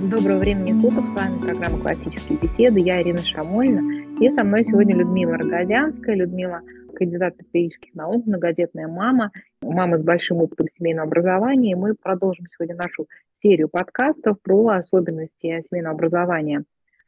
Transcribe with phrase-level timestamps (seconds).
[0.00, 2.78] Доброго времени суток, с вами программа «Классические беседы».
[2.78, 3.80] Я Ирина Шамольна,
[4.20, 6.14] и со мной сегодня Людмила Рогозянская.
[6.14, 6.60] Людмила–
[6.94, 11.72] кандидат педагогических наук, многодетная мама, мама с большим опытом семейного образования.
[11.72, 13.08] И мы продолжим сегодня нашу
[13.42, 16.62] серию подкастов про особенности семейного образования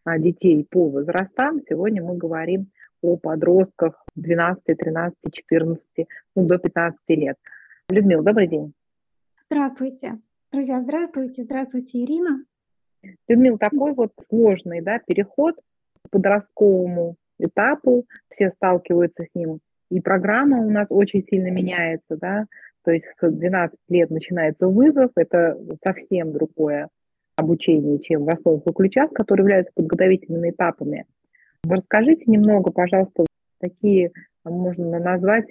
[0.05, 1.61] а, детей по возрастам.
[1.69, 2.71] Сегодня мы говорим
[3.03, 5.85] о подростках 12, 13, 14,
[6.35, 7.37] ну, до 15 лет.
[7.89, 8.73] Людмила, добрый день.
[9.41, 10.19] Здравствуйте.
[10.51, 11.45] Друзья, здравствуйте.
[11.45, 12.45] Здравствуйте, Ирина.
[13.29, 15.57] Людмила, такой вот сложный да, переход
[16.05, 19.61] к подростковому этапу, все сталкиваются с ним,
[19.91, 22.47] и программа у нас очень сильно меняется, да,
[22.85, 26.89] то есть с 12 лет начинается вызов, это совсем другое
[27.37, 31.07] обучение, чем в основных ключах, которые являются подготовительными этапами.
[31.65, 33.25] Расскажите немного, пожалуйста,
[33.59, 34.13] такие
[34.45, 35.49] можно назвать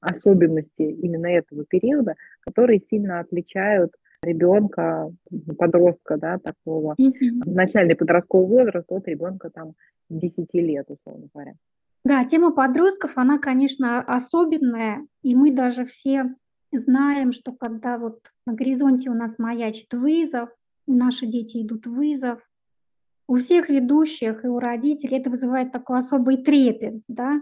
[0.00, 3.92] особенности именно этого периода, которые сильно отличают
[4.22, 5.12] ребенка,
[5.58, 7.42] подростка, да, такого, mm-hmm.
[7.46, 9.74] начальный подростковый возраст от ребенка там
[10.10, 11.54] 10 лет, условно говоря.
[12.04, 16.34] Да, тема подростков, она, конечно, особенная, и мы даже все
[16.72, 20.48] знаем, что когда вот на горизонте у нас маячит вызов,
[20.86, 22.40] наши дети идут в вызов,
[23.28, 27.40] у всех ведущих и у родителей это вызывает такой особый трепет, да,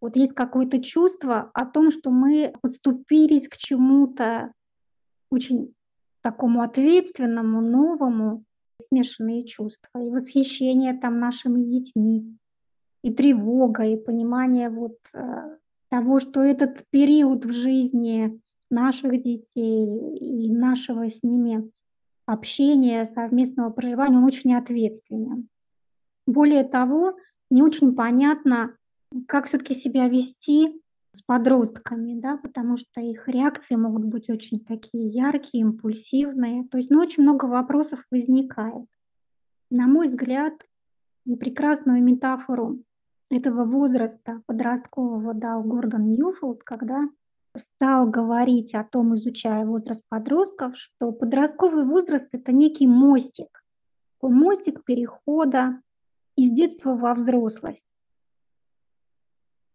[0.00, 4.52] вот есть какое-то чувство о том, что мы подступились к чему-то
[5.30, 5.74] очень
[6.26, 8.44] такому ответственному, новому,
[8.82, 12.36] смешанные чувства, и восхищение там нашими детьми,
[13.02, 15.56] и тревога, и понимание вот э,
[15.88, 19.86] того, что этот период в жизни наших детей
[20.18, 21.70] и нашего с ними
[22.26, 25.48] общения, совместного проживания, он очень ответственен.
[26.26, 27.16] Более того,
[27.52, 28.76] не очень понятно,
[29.28, 30.82] как все-таки себя вести
[31.16, 36.66] с подростками, да, потому что их реакции могут быть очень такие яркие, импульсивные.
[36.68, 38.86] То есть, ну, очень много вопросов возникает.
[39.70, 40.54] На мой взгляд,
[41.24, 42.82] прекрасную метафору
[43.30, 47.08] этого возраста подросткового дал Гордон Ньюфилд, когда
[47.56, 53.64] стал говорить о том, изучая возраст подростков, что подростковый возраст– это некий мостик,
[54.22, 55.80] мостик перехода
[56.36, 57.88] из детства во взрослость.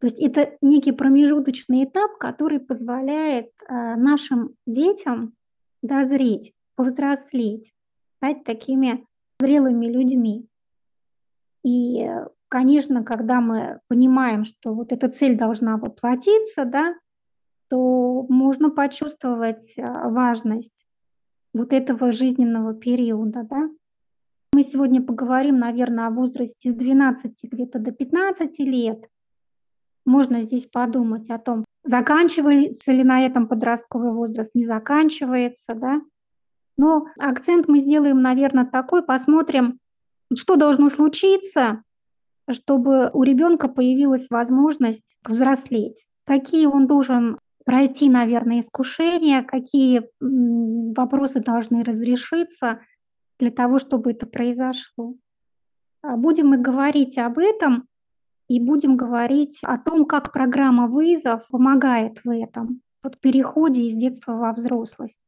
[0.02, 5.36] То есть это некий промежуточный этап, который позволяет э, нашим детям
[5.84, 7.72] дозреть, повзрослеть,
[8.18, 9.06] стать такими
[9.40, 10.48] зрелыми людьми.
[11.64, 12.10] И,
[12.50, 16.96] конечно, когда мы понимаем, что вот эта цель должна воплотиться, да,
[17.70, 20.88] то можно почувствовать э, важность
[21.54, 23.70] вот этого жизненного периода, да.
[24.54, 29.06] Мы сегодня поговорим, наверное, о возрасте с 12 где-то до 15 лет–
[30.06, 36.02] можно здесь подумать о том, заканчивается ли на этом подростковый возраст, не заканчивается, да.
[36.78, 39.80] Но акцент мы сделаем, наверное, такой, посмотрим,
[40.36, 41.84] что должно случиться,
[42.50, 51.84] чтобы у ребенка появилась возможность взрослеть, какие он должен пройти, наверное, искушения, какие вопросы должны
[51.84, 52.80] разрешиться
[53.40, 55.16] для того, чтобы это произошло.
[56.02, 57.88] А будем мы говорить об этом
[58.52, 64.34] и будем говорить о том, как программа «Вызов» помогает в этом, вот переходе из детства
[64.34, 65.22] во взрослость.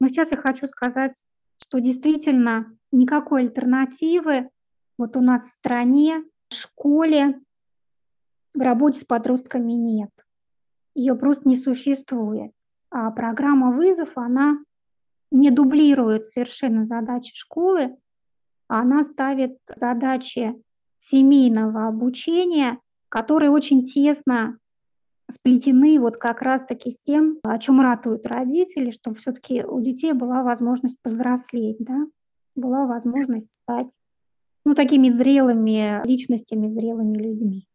[0.00, 1.14] Но сейчас я хочу сказать,
[1.62, 4.50] что действительно никакой альтернативы
[4.98, 7.40] вот у нас в стране, в школе,
[8.52, 10.10] в работе с подростками нет.
[10.96, 12.50] Ее просто не существует.
[12.90, 14.58] А программа «Вызов», она
[15.30, 17.96] не дублирует совершенно задачи школы,
[18.66, 20.60] она ставит задачи
[21.00, 22.78] семейного обучения,
[23.08, 24.58] которые очень тесно
[25.30, 30.42] сплетены вот как раз-таки с тем, о чем ратуют родители, чтобы все-таки у детей была
[30.42, 32.06] возможность повзрослеть, да,
[32.54, 33.90] была возможность стать
[34.64, 37.66] ну, такими зрелыми личностями, зрелыми людьми.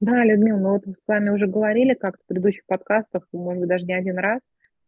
[0.00, 3.86] Да, Людмила, мы вот с вами уже говорили как-то в предыдущих подкастах, может быть, даже
[3.86, 4.40] не один раз,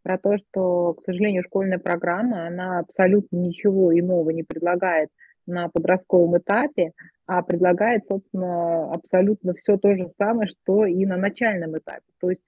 [0.03, 5.09] про то, что, к сожалению, школьная программа, она абсолютно ничего иного не предлагает
[5.47, 6.93] на подростковом этапе,
[7.28, 12.07] а предлагает, собственно, абсолютно все то же самое, что и на начальном этапе.
[12.21, 12.42] То есть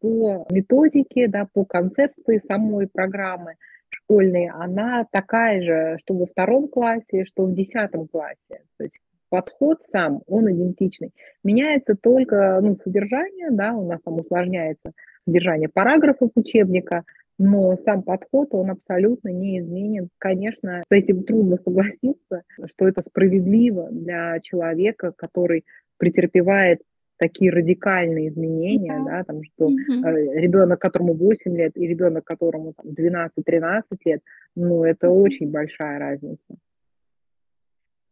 [0.00, 3.54] по методике, да, по концепции самой программы
[3.88, 8.62] школьной, она такая же, что во втором классе, что в десятом классе.
[8.78, 11.10] То есть подход сам, он идентичный.
[11.42, 14.92] Меняется только ну, содержание, да, у нас там усложняется
[15.26, 17.02] содержание параграфов учебника,
[17.42, 20.08] но сам подход, он абсолютно не изменен.
[20.18, 25.64] Конечно, с этим трудно согласиться, что это справедливо для человека, который
[25.98, 26.82] претерпевает
[27.16, 30.34] такие радикальные изменения, да, да там, что mm-hmm.
[30.34, 34.22] ребенок, которому 8 лет, и ребенок, которому 12-13 лет,
[34.54, 35.22] ну, это mm-hmm.
[35.22, 36.56] очень большая разница.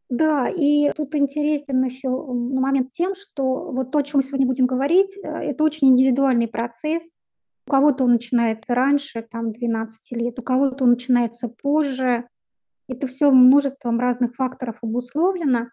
[0.09, 4.67] Да, и тут интересен еще момент тем, что вот то, о чем мы сегодня будем
[4.67, 7.03] говорить, э, это очень индивидуальный процесс.
[7.71, 12.27] У кого-то он начинается раньше, там 12 лет, у кого-то он начинается позже.
[12.89, 15.69] Это все множеством разных факторов обусловлено.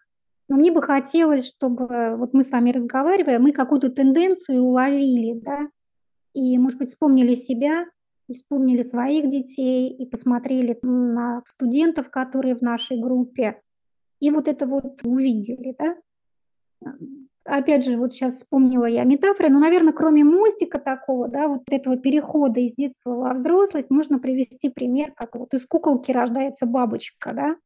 [0.48, 5.66] Но мне бы хотелось, чтобы вот мы с вами разговаривая, мы какую-то тенденцию уловили, да,
[6.34, 7.86] и, может быть, вспомнили себя,
[8.28, 13.60] и вспомнили своих детей, и посмотрели на студентов, которые в нашей группе,
[14.20, 15.96] и вот это вот увидели, да.
[17.48, 21.96] Опять же, вот сейчас вспомнила я метафоры, но, наверное, кроме мостика такого, да, вот этого
[21.96, 27.56] перехода из детства во взрослость, можно привести пример, как вот из куколки рождается бабочка, да,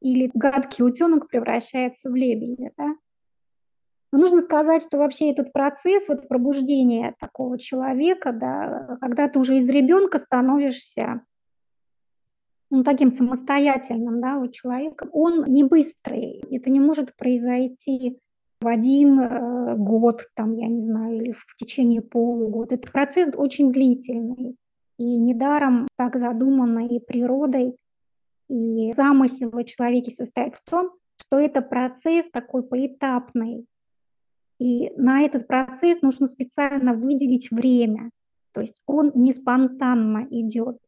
[0.00, 2.70] или гадкий утенок превращается в лебедя.
[2.78, 2.94] Да?
[4.12, 9.58] Но нужно сказать, что вообще этот процесс вот пробуждения такого человека, да, когда ты уже
[9.58, 11.20] из ребенка становишься
[12.70, 16.42] ну, таким самостоятельным да, вот человеком, он не быстрый.
[16.50, 18.18] Это не может произойти
[18.60, 22.74] в один э, год, там, я не знаю, или в течение полугода.
[22.74, 24.56] Это процесс очень длительный.
[24.98, 27.76] И недаром так задумано и природой,
[28.50, 33.64] и замысел о человеке состоит в том, что это процесс такой поэтапный.
[34.58, 38.10] И на этот процесс нужно специально выделить время.
[38.52, 40.78] То есть он не спонтанно идет.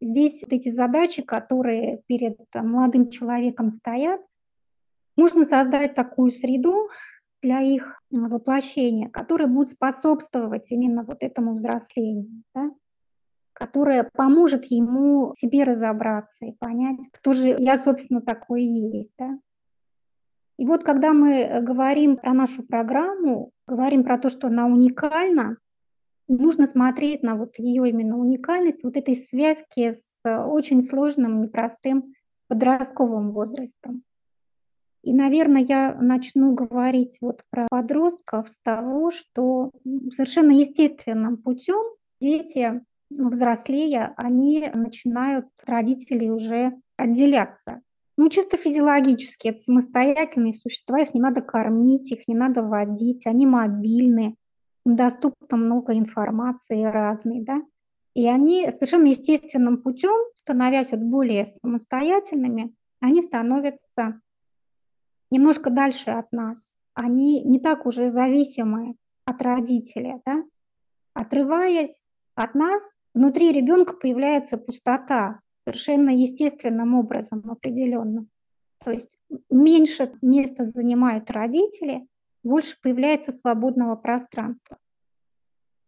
[0.00, 4.20] Здесь вот эти задачи, которые перед молодым человеком стоят,
[5.16, 6.88] нужно создать такую среду
[7.42, 12.42] для их воплощения, которая будет способствовать именно вот этому взрослению.
[12.54, 12.70] Да?
[13.54, 19.12] которая поможет ему себе разобраться и понять, кто же я, собственно, такой есть.
[19.16, 19.38] Да?
[20.58, 25.56] И вот когда мы говорим про нашу программу, говорим про то, что она уникальна,
[26.28, 32.14] нужно смотреть на вот ее именно уникальность, вот этой связки с очень сложным, непростым
[32.48, 34.02] подростковым возрастом.
[35.04, 39.70] И, наверное, я начну говорить вот про подростков с того, что
[40.10, 42.80] совершенно естественным путем дети
[43.10, 47.82] ну, взрослея, они начинают родители уже отделяться.
[48.16, 53.46] Ну, чисто физиологически, это самостоятельные существа, их не надо кормить, их не надо водить, они
[53.46, 54.36] мобильны,
[54.86, 57.60] доступно много информации разной, да,
[58.14, 64.22] и они совершенно естественным путем, становясь вот более самостоятельными, они становятся
[65.30, 66.74] немножко дальше от нас.
[66.94, 70.44] Они не так уже зависимы от родителя, да?
[71.12, 72.02] Отрываясь
[72.34, 72.82] от нас,
[73.14, 78.28] внутри ребенка появляется пустота совершенно естественным образом определенным.
[78.84, 79.18] То есть
[79.50, 82.06] меньше места занимают родители,
[82.42, 84.78] больше появляется свободного пространства.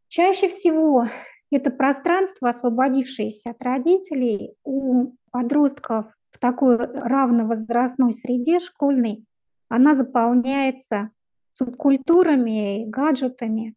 [0.08, 1.06] Чаще всего
[1.50, 6.06] это пространство, освободившееся от родителей, у подростков
[6.36, 9.24] в такой равновозрастной среде школьной,
[9.68, 11.10] она заполняется
[11.54, 13.74] субкультурами, гаджетами,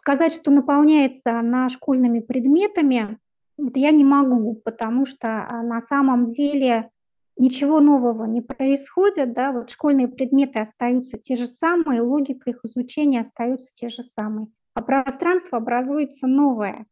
[0.00, 3.18] Сказать, что наполняется она школьными предметами,
[3.58, 6.88] вот я не могу, потому что а, на самом деле
[7.36, 13.20] ничего нового не происходит, да, вот школьные предметы остаются те же самые, логика их изучения
[13.20, 16.86] остаются те же самые, а пространство образуется новое,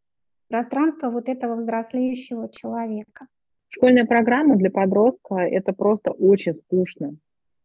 [0.50, 3.26] пространство вот этого взрослеющего человека.
[3.78, 7.16] Школьная программа для подростка– это просто очень скучно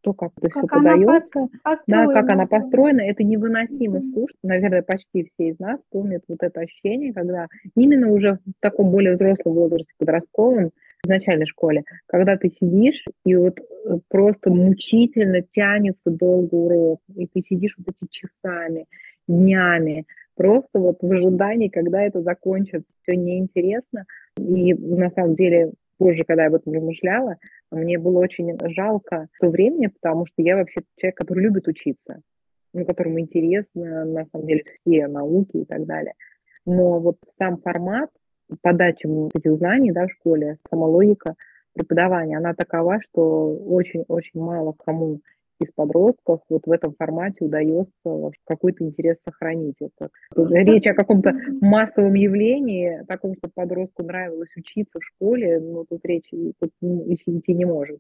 [0.04, 1.48] то, как это как все подается,
[1.88, 4.12] да, как она построена, это невыносимо mm-hmm.
[4.12, 4.38] скучно.
[4.44, 9.14] Наверное, почти все из нас помнят вот это ощущение, когда именно уже в таком более
[9.14, 10.72] взрослом возрасте, подростковом,
[11.04, 17.28] в начальной школе, когда ты сидишь и вот э, просто мучительно тянется долго урок, и
[17.28, 18.86] ты сидишь вот эти часами,
[19.28, 20.06] днями,
[20.36, 24.06] просто вот в ожидании, когда это закончится, все неинтересно.
[24.38, 27.38] И на самом деле позже, когда я об этом размышляла,
[27.72, 32.22] мне было очень жалко то времени, потому что я вообще человек, который любит учиться,
[32.74, 36.14] ну, которому интересно, на самом деле, все науки и так далее.
[36.66, 38.10] Но вот сам формат
[38.62, 41.36] подачи этих знаний да, в школе, сама логика
[41.74, 45.22] преподавания, она такова, что очень-очень мало кому
[45.64, 47.92] из подростков вот в этом формате удается
[48.46, 49.76] какой-то интерес сохранить.
[49.80, 55.86] Это речь о каком-то массовом явлении, о таком, что подростку нравилось учиться в школе, но
[55.90, 56.30] тут речь
[56.60, 58.00] тут идти не может.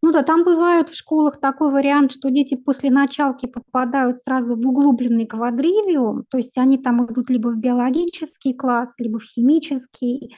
[0.00, 4.64] Ну да, там бывает в школах такой вариант, что дети после началки попадают сразу в
[4.64, 10.36] углубленный квадривиум, то есть они там идут либо в биологический класс, либо в химический,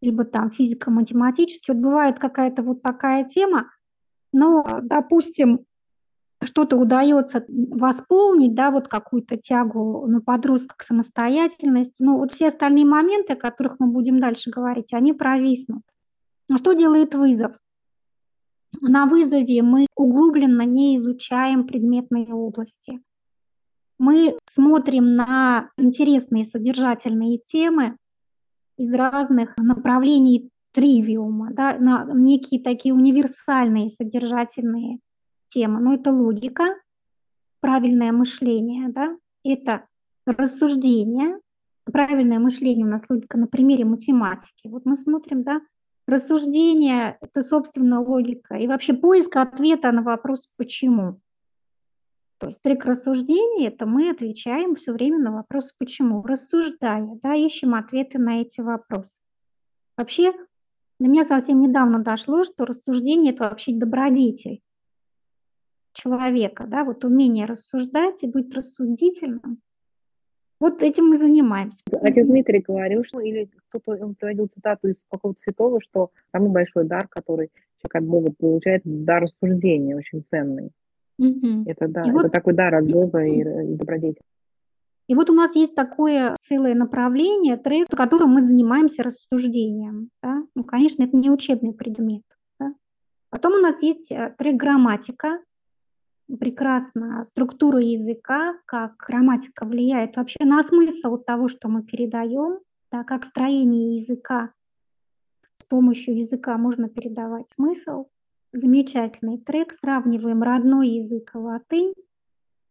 [0.00, 1.74] либо там физико-математический.
[1.74, 3.66] Вот бывает какая-то вот такая тема,
[4.32, 5.64] но, допустим,
[6.42, 12.86] что-то удается восполнить, да, вот какую-то тягу на подростка к самостоятельности, ну вот все остальные
[12.86, 15.82] моменты, о которых мы будем дальше говорить, они провиснут.
[16.48, 17.56] Но что делает вызов?
[18.80, 23.00] На вызове мы углубленно не изучаем предметные области.
[23.98, 27.96] Мы смотрим на интересные содержательные темы
[28.78, 34.98] из разных направлений тривиума, да, на некие такие универсальные содержательные
[35.48, 35.80] темы.
[35.80, 36.76] Но это логика,
[37.60, 39.86] правильное мышление, да, это
[40.26, 41.38] рассуждение.
[41.84, 44.68] Правильное мышление у нас логика на примере математики.
[44.68, 45.60] Вот мы смотрим, да,
[46.06, 48.54] рассуждение– это, собственно, логика.
[48.56, 51.20] И вообще поиск ответа на вопрос «почему?».
[52.38, 57.74] То есть трек рассуждений– это мы отвечаем все время на вопрос «почему?», рассуждая, да, ищем
[57.74, 59.14] ответы на эти вопросы.
[59.96, 60.32] Вообще,
[61.00, 64.60] до меня совсем недавно дошло, что рассуждение– это вообще добродетель
[65.92, 69.60] человека, да, вот умение рассуждать и быть рассудительным.
[70.60, 71.82] Вот этим мы занимаемся.
[72.02, 76.84] Отец Дмитрий говорил, что или кто-то он приводил цитату из какого-то святого, что самый большой
[76.84, 80.70] дар, который человек от Бога получает, дар рассуждения, очень ценный.
[81.18, 81.64] Угу.
[81.66, 84.22] Это да, и это вот, такой дар от Бога и, и добродетель.
[85.10, 90.10] И вот у нас есть такое целое направление, трек, в котором мы занимаемся рассуждением.
[90.22, 90.44] Да?
[90.54, 92.22] Ну, конечно, это не учебный предмет.
[92.60, 92.74] Да?
[93.28, 95.40] Потом у нас есть э, трек грамматика.
[96.38, 102.60] Прекрасно структура языка, как грамматика влияет вообще на смысл того, что мы передаем,
[102.92, 104.52] да, как строение языка
[105.56, 108.06] с помощью языка можно передавать смысл
[108.52, 109.72] замечательный трек.
[109.72, 111.94] Сравниваем родной язык и латынь,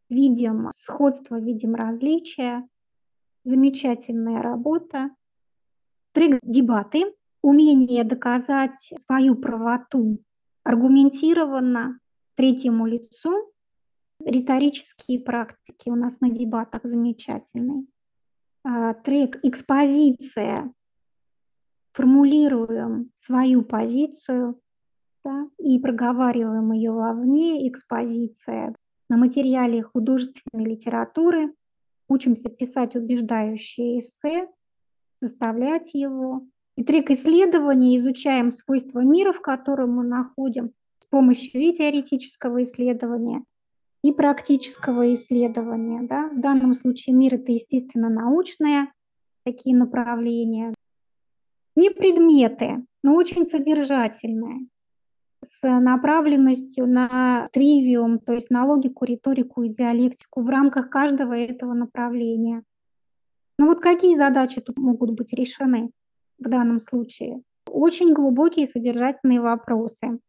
[0.09, 2.67] видим сходство, видим различия.
[3.43, 5.11] Замечательная работа.
[6.11, 7.13] Трек «Дебаты».
[7.41, 10.21] Умение доказать свою правоту
[10.63, 11.99] аргументированно
[12.35, 13.53] третьему лицу.
[14.25, 17.85] Риторические практики у нас на дебатах замечательные.
[18.65, 20.73] А, трек «Экспозиция».
[21.93, 24.61] Формулируем свою позицию,
[25.25, 28.75] да, и проговариваем ее вовне, экспозиция.
[29.09, 31.53] На материале художественной литературы
[32.07, 34.47] учимся писать убеждающие эссе,
[35.21, 36.43] составлять его.
[36.75, 43.43] И трек исследования изучаем свойства мира, в котором мы находим, с помощью и теоретического исследования,
[44.03, 46.03] и практического исследования.
[46.03, 46.29] Да?
[46.29, 48.91] В данном случае мир– это, естественно, научные
[49.43, 50.73] такие направления.
[51.75, 54.67] Не предметы, но очень содержательные
[55.43, 61.73] с направленностью на тривиум, то есть на логику, риторику и диалектику в рамках каждого этого
[61.73, 62.63] направления.
[63.57, 65.91] Ну вот какие задачи тут могут быть решены
[66.37, 67.41] в данном случае?
[67.67, 70.19] Очень глубокие содержательные вопросы.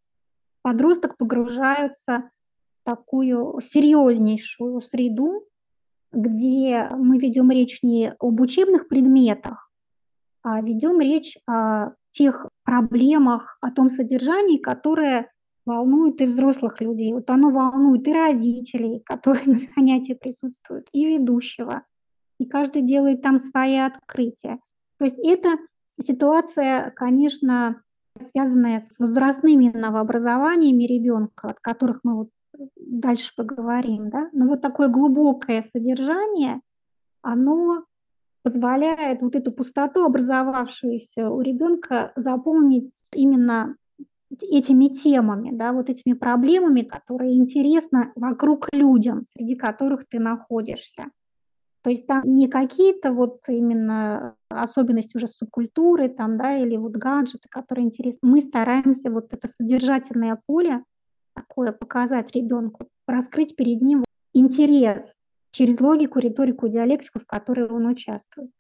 [0.63, 2.31] Подросток погружается
[2.81, 5.47] в такую серьезнейшую среду,
[6.13, 9.71] где мы ведем речь не об учебных предметах,
[10.43, 15.33] а ведем речь о тех проблемах, о том содержании, которое
[15.67, 17.13] волнует и взрослых людей.
[17.13, 21.83] Вот оно волнует и родителей, которые на занятии присутствуют, и ведущего.
[22.39, 24.61] И каждый делает там свои открытия.
[24.99, 25.59] То есть это
[26.01, 27.83] ситуация, конечно,
[28.19, 32.29] связанная с возрастными новообразованиями ребенка, от которых мы вот
[32.77, 34.11] дальше поговорим.
[34.11, 34.29] Да?
[34.33, 36.61] Но вот такое глубокое содержание,
[37.23, 37.85] оно
[38.43, 43.77] позволяет вот эту пустоту, образовавшуюся у ребенка, заполнить именно
[44.41, 51.07] этими темами, да, вот этими проблемами, которые интересны вокруг людям, среди которых ты находишься.
[51.83, 57.49] То есть там не какие-то вот именно особенности уже субкультуры там, да, или вот гаджеты,
[57.51, 58.21] которые интересны.
[58.23, 60.85] Мы стараемся вот это содержательное поле
[61.35, 64.05] такое показать ребенку, раскрыть перед ним
[64.35, 65.20] интерес
[65.51, 68.51] через логику, риторику, диалектику, в которой он участвует.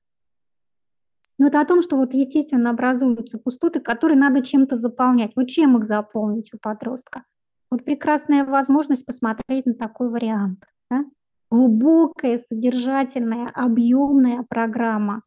[1.38, 5.32] Но это о том, что вот естественно образуются пустоты, которые надо чем-то заполнять.
[5.36, 7.24] Вот чем их заполнить у подростка?
[7.70, 10.64] Вот прекрасная возможность посмотреть на такой вариант.
[10.90, 11.04] Да?
[11.50, 15.22] Глубокая, содержательная, объемная программа,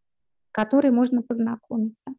[0.52, 2.14] которой можно познакомиться.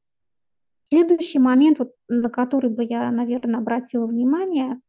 [0.89, 4.81] Следующий момент, вот, на который бы я, наверное, обратила внимание,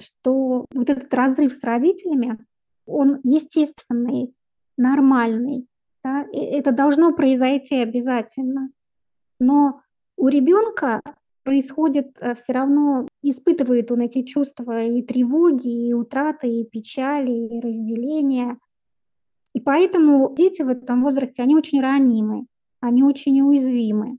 [0.00, 2.38] что вот этот разрыв с родителями,
[2.86, 4.34] он естественный,
[4.76, 5.66] нормальный.
[6.02, 6.26] Да?
[6.32, 8.70] Это должно произойти обязательно.
[9.40, 9.80] Но
[10.16, 11.00] у ребенка
[11.44, 17.60] происходит э, все равно, испытывает он эти чувства и тревоги, и утраты, и печали, и
[17.60, 18.58] разделения.
[19.54, 22.46] И поэтому дети в этом возрасте, они очень ранимы,
[22.80, 24.18] они очень уязвимы.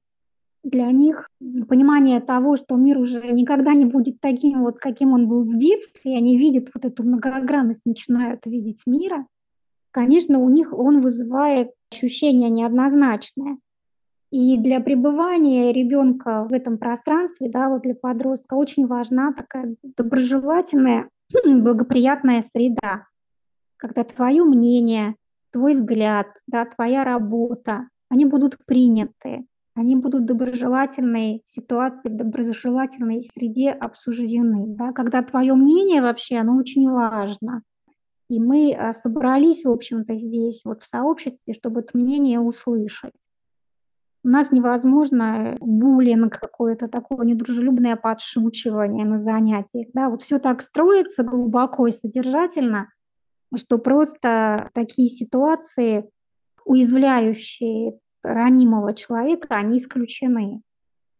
[0.65, 1.29] Для них
[1.69, 6.17] понимание того, что мир уже никогда не будет таким вот, каким он был в детстве,
[6.17, 9.27] они видят вот эту многогранность, начинают видеть мира,
[9.91, 13.59] конечно, у них он вызывает ощущение неоднозначное.
[14.31, 21.09] И для пребывания ребенка в этом пространстве, да, вот для подростка очень важна такая доброжелательная,
[21.45, 23.05] благоприятная среда,
[23.77, 25.15] когда твое мнение,
[25.51, 33.23] твой взгляд, да, твоя работа, они будут приняты, они будут в доброжелательной ситуации, в доброжелательной
[33.23, 34.65] среде обсуждены.
[34.67, 34.93] Да?
[34.93, 37.61] Когда твое мнение вообще, оно очень важно.
[38.29, 43.11] И мы а, собрались, в общем-то, здесь, вот в сообществе, чтобы это мнение услышать.
[44.23, 49.87] У нас невозможно буллинг какое-то такое недружелюбное подшучивание на занятиях.
[49.93, 50.09] Да?
[50.09, 52.89] Вот все так строится глубоко и содержательно,
[53.55, 56.09] что просто такие ситуации,
[56.63, 60.61] уязвляющие ранимого человека, они исключены.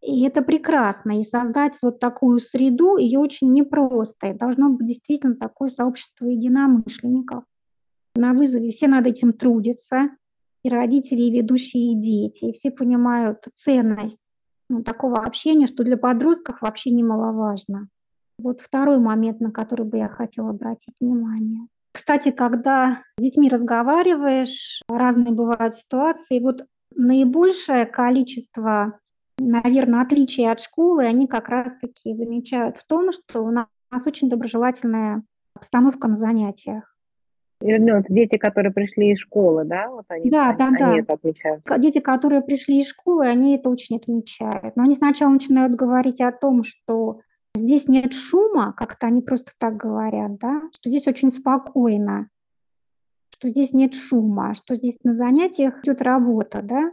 [0.02, 1.20] И это прекрасно.
[1.20, 4.28] И создать вот такую среду, ее очень непросто.
[4.28, 7.44] И должно быть действительно такое сообщество единомышленников.
[8.16, 10.10] На вызове все над этим трудятся
[10.64, 12.46] и родители, и ведущие, и дети.
[12.46, 14.20] И все понимают ценность
[14.70, 17.90] ну, такого общения, что для подростков вообще немаловажно.
[18.38, 21.68] Вот второй момент, на который бы я хотела обратить внимание.
[21.94, 26.40] Кстати, когда с детьми разговариваешь, разные бывают ситуации.
[26.40, 26.66] Вот
[26.96, 29.00] наибольшее количество,
[29.38, 33.68] наверное, отличий от школы, они как раз-таки замечают в том, что у нас
[34.06, 35.24] очень доброжелательная
[35.56, 36.96] обстановка на занятиях.
[37.62, 39.90] Людмила, это дети, которые пришли из школы, да?
[39.90, 40.98] Вот они, да, да, они да.
[41.00, 41.64] это отмечают.
[41.80, 44.76] Дети, которые пришли из школы, они это очень отмечают.
[44.76, 47.22] Но они сначала начинают говорить о том, что
[47.56, 52.28] здесь нет шума, как-то они просто так говорят, да, что здесь очень спокойно,
[53.46, 56.92] что здесь нет шума, что здесь на занятиях идет работа, да,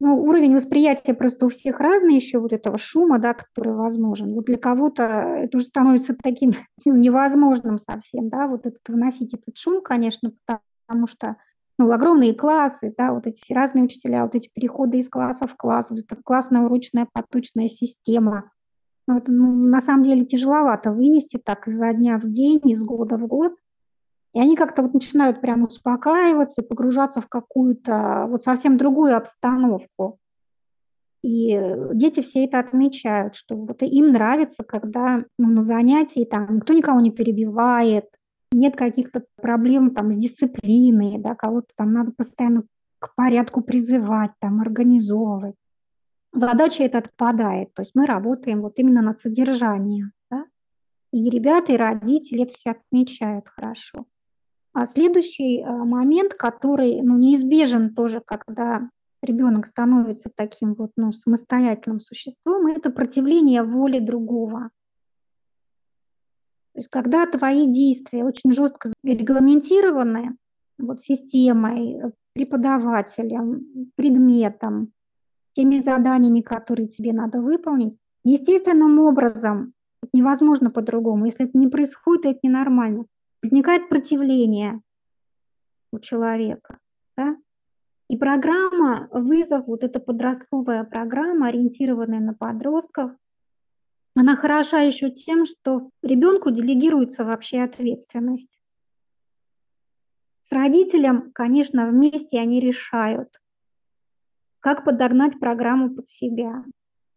[0.00, 4.34] ну, уровень восприятия просто у всех разный еще вот этого шума, да, который возможен.
[4.34, 6.52] Вот для кого-то это уже становится таким
[6.84, 11.36] ну, невозможным совсем, да, вот этот выносить этот шум, конечно, потому что
[11.78, 15.56] ну, огромные классы, да, вот эти все разные учителя, вот эти переходы из класса в
[15.56, 18.50] класс, вот эта классная урочная поточная система.
[19.06, 23.16] Ну, это, ну, на самом деле тяжеловато вынести так изо дня в день, из года
[23.16, 23.54] в год.
[24.32, 30.18] И они как-то вот начинают прямо успокаиваться, погружаться в какую-то вот совсем другую обстановку.
[31.22, 31.60] И
[31.92, 37.00] дети все это отмечают, что вот им нравится, когда ну, на занятии там никто никого
[37.00, 38.06] не перебивает,
[38.52, 42.62] нет каких-то проблем там с дисциплиной, да, кого-то там надо постоянно
[42.98, 45.56] к порядку призывать, там, организовывать.
[46.32, 50.44] Задача эта отпадает, то есть мы работаем вот именно над содержанием, да?
[51.12, 54.06] и ребята, и родители это все отмечают хорошо.
[54.72, 58.88] А следующий а, момент, который ну, неизбежен тоже, когда
[59.22, 64.70] ребенок становится таким вот ну, самостоятельным существом, это противление воле другого.
[66.72, 70.36] То есть когда твои действия очень жестко регламентированы
[70.78, 72.00] вот системой,
[72.32, 74.92] преподавателем, предметом,
[75.52, 79.74] теми заданиями, которые тебе надо выполнить, естественным образом
[80.12, 81.26] невозможно по-другому.
[81.26, 83.06] Если это не происходит, это ненормально
[83.42, 84.80] возникает противление
[85.92, 86.78] у человека.
[87.16, 87.36] Да?
[88.08, 93.12] И программа «Вызов», вот эта подростковая программа, ориентированная на подростков,
[94.14, 98.60] она хороша еще тем, что ребенку делегируется вообще ответственность.
[100.42, 103.40] С родителем, конечно, вместе они решают,
[104.58, 106.64] как подогнать программу под себя.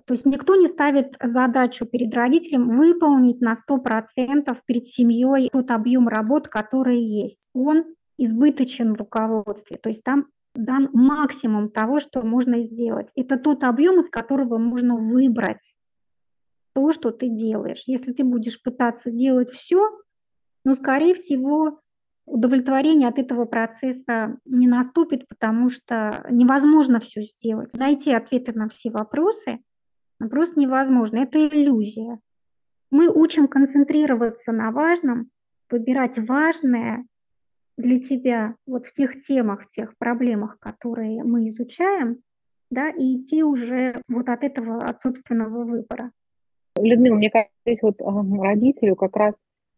[0.05, 6.09] То есть никто не ставит задачу перед родителем выполнить на 100% перед семьей тот объем
[6.09, 7.39] работ, который есть.
[7.53, 7.85] Он
[8.17, 9.77] избыточен в руководстве.
[9.77, 13.09] То есть там дан максимум того, что можно сделать.
[13.15, 15.75] Это тот объем, из которого можно выбрать
[16.73, 17.83] то, что ты делаешь.
[17.87, 19.89] Если ты будешь пытаться делать все,
[20.65, 21.79] ну, скорее всего,
[22.25, 27.73] удовлетворение от этого процесса не наступит, потому что невозможно все сделать.
[27.73, 29.59] Найти ответы на все вопросы–
[30.17, 31.17] просто невозможно.
[31.17, 32.19] Это иллюзия.
[32.91, 35.29] Мы учим концентрироваться на важном,
[35.69, 37.05] выбирать важное
[37.77, 42.19] для тебя вот в тех темах, в тех проблемах, которые мы изучаем,
[42.69, 46.11] да, и идти уже вот от этого, от собственного выбора.
[46.75, 49.33] Людмила, мне кажется, здесь вот родителю как раз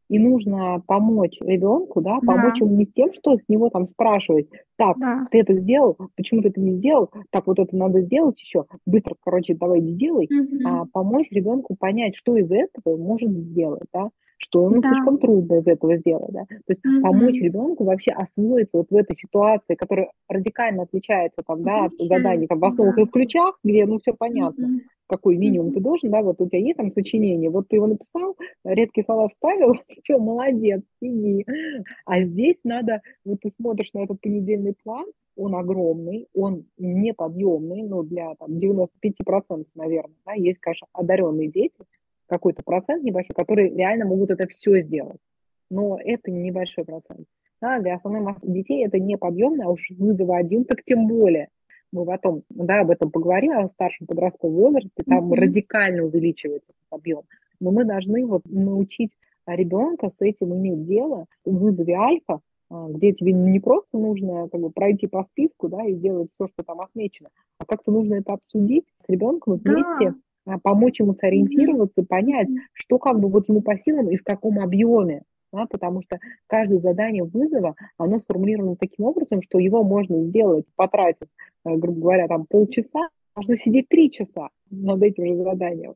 [0.10, 2.66] и нужно помочь ребенку, да, помочь да.
[2.66, 5.26] ему не тем, что с него там спрашивать, Так, да.
[5.32, 7.10] ты это сделал, почему ты это не сделал?
[7.32, 8.66] Так, вот это надо сделать еще.
[8.86, 10.26] Быстро, короче, давай сделай.
[10.26, 10.68] Угу.
[10.68, 14.10] А помочь ребенку понять, что из этого может сделать, да?
[14.38, 14.90] Что ему да.
[14.90, 16.32] слишком трудно из этого сделать.
[16.32, 16.46] Да?
[16.46, 17.02] То есть mm-hmm.
[17.02, 22.48] помочь ребенку вообще освоиться вот в этой ситуации, которая радикально отличается там, да, от заданий
[22.48, 23.02] там, в основах да.
[23.02, 24.66] и в ключах, где ну все понятно.
[24.66, 27.88] Mm-hmm какой минимум ты должен, да, вот у тебя есть там сочинение, вот ты его
[27.88, 31.46] написал, редкие слова вставил, что, молодец, иди.
[32.06, 35.06] А здесь надо, вот ты смотришь на этот понедельный план,
[35.38, 41.76] он огромный, он неподъемный, ну, для там, 95%, наверное, да, есть, конечно, одаренные дети,
[42.28, 45.20] какой-то процент небольшой, которые реально могут это все сделать.
[45.70, 47.28] Но это небольшой процент.
[47.62, 51.50] Да, для основной массы детей это неподъемно, а уж вызова один, так тем более.
[51.92, 55.36] Мы потом да, об этом поговорим, о старшем подростковом возрасте, там mm-hmm.
[55.36, 57.22] радикально увеличивается объем.
[57.60, 59.12] Но мы должны вот научить
[59.48, 64.60] ребенка с этим иметь дело, в вызове альфа, а, где тебе не просто нужно как
[64.60, 68.34] бы, пройти по списку да, и сделать все, что там отмечено, а как-то нужно это
[68.34, 70.16] обсудить с ребенком вместе, да.
[70.46, 74.60] А, помочь ему сориентироваться, понять, что как бы вот ему по силам и в каком
[74.60, 75.24] объеме.
[75.52, 81.30] Да, потому что каждое задание вызова, оно сформулировано таким образом, что его можно сделать, потратив,
[81.64, 85.94] э, грубо говоря, там полчаса, можно сидеть три часа над этим же заданием.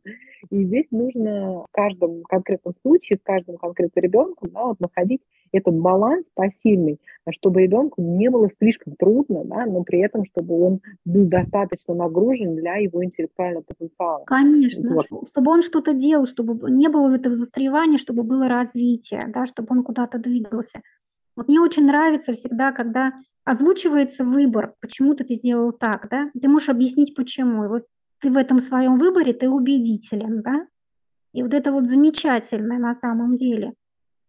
[0.50, 5.76] И здесь нужно в каждом конкретном случае, с каждым конкретным ребенком да, вот находить этот
[5.76, 7.00] баланс посильный,
[7.32, 12.56] чтобы ребенку не было слишком трудно, да, но при этом, чтобы он был достаточно нагружен
[12.56, 14.24] для его интеллектуального потенциала.
[14.26, 15.28] Конечно, вот.
[15.28, 19.84] чтобы он что-то делал, чтобы не было этого застревания, чтобы было развитие, да, чтобы он
[19.84, 20.82] куда-то двигался.
[21.36, 23.14] Вот мне очень нравится всегда, когда
[23.46, 27.66] озвучивается выбор, почему ты сделал так, да, ты можешь объяснить почему.
[27.66, 27.86] И вот
[28.20, 30.68] ты в этом своем выборе, ты убедителен, да,
[31.34, 33.74] и вот это вот замечательное на самом деле.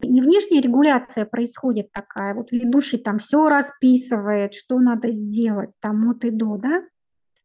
[0.02, 6.24] Не внешняя регуляция происходит такая, вот ведущий там все расписывает, что надо сделать, там от
[6.24, 6.82] и до, да,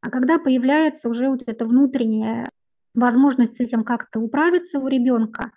[0.01, 2.49] а когда появляется уже вот эта внутренняя
[2.93, 5.51] возможность с этим как-то управиться у ребенка,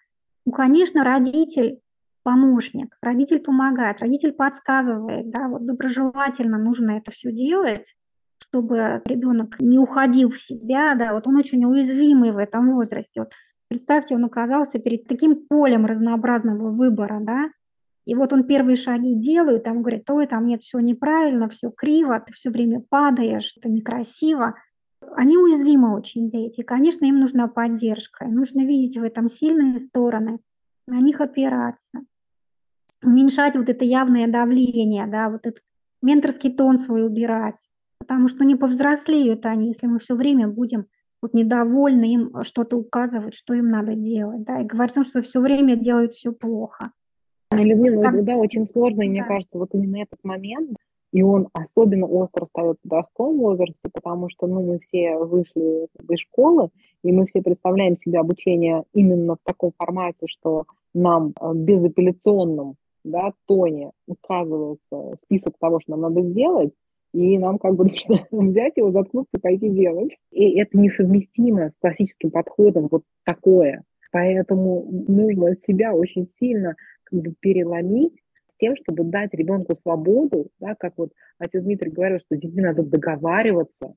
[0.46, 1.80] ну, конечно, родитель
[2.22, 7.94] помощник, родитель помогает, родитель подсказывает, да, вот доброжелательно нужно это все делать,
[8.38, 13.20] чтобы ребенок не уходил в себя, да, вот он очень уязвимый в этом возрасте.
[13.20, 13.32] Вот
[13.68, 17.50] представьте, он оказался перед таким полем разнообразного выбора, да,
[18.04, 22.18] и вот он первые шаги делает, там говорит, ой, там нет, все неправильно, все криво,
[22.20, 24.54] ты все время падаешь, это некрасиво.
[25.14, 26.62] Они уязвимы очень, дети.
[26.62, 28.24] Конечно, им нужна поддержка.
[28.24, 30.38] Им нужно видеть в этом сильные стороны,
[30.86, 32.00] на них опираться.
[33.04, 35.62] Уменьшать вот это явное давление, да, вот этот
[36.00, 37.68] менторский тон свой убирать
[38.08, 40.86] потому что ну, не повзрослеют они, если мы все время будем
[41.22, 45.22] вот недовольны им что-то указывать, что им надо делать, да, и говорить о том, что
[45.22, 46.92] все время делают все плохо.
[47.50, 48.24] Ну, Людмила, так...
[48.24, 49.10] да, очень сложно, да.
[49.10, 50.76] мне кажется, вот именно этот момент,
[51.12, 56.20] и он особенно остро встает в подростковом возрасте, потому что ну, мы все вышли из
[56.20, 56.68] школы,
[57.02, 63.32] и мы все представляем себе обучение именно в таком формате, что нам э, безапелляционном да,
[63.46, 66.72] тоне указывается список того, что нам надо сделать,
[67.12, 70.16] и нам как бы нужно взять его, заткнуться пойти делать.
[70.30, 73.84] И это несовместимо с классическим подходом вот такое.
[74.10, 78.14] Поэтому нужно себя очень сильно как бы переломить
[78.58, 82.82] тем, чтобы дать ребенку свободу, да, как вот отец Дмитрий говорил, что с детьми надо
[82.82, 83.94] договариваться,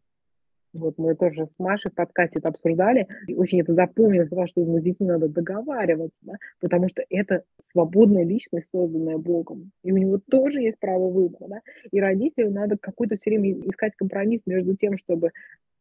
[0.74, 4.64] вот мы тоже с Машей в подкасте это обсуждали, и очень это запомнилось, потому что
[4.64, 9.98] ну, с детьми надо договариваться, да, потому что это свободная личность, созданная Богом, и у
[9.98, 14.76] него тоже есть право выбора, да, и родителю надо какой-то все время искать компромисс между
[14.76, 15.32] тем, чтобы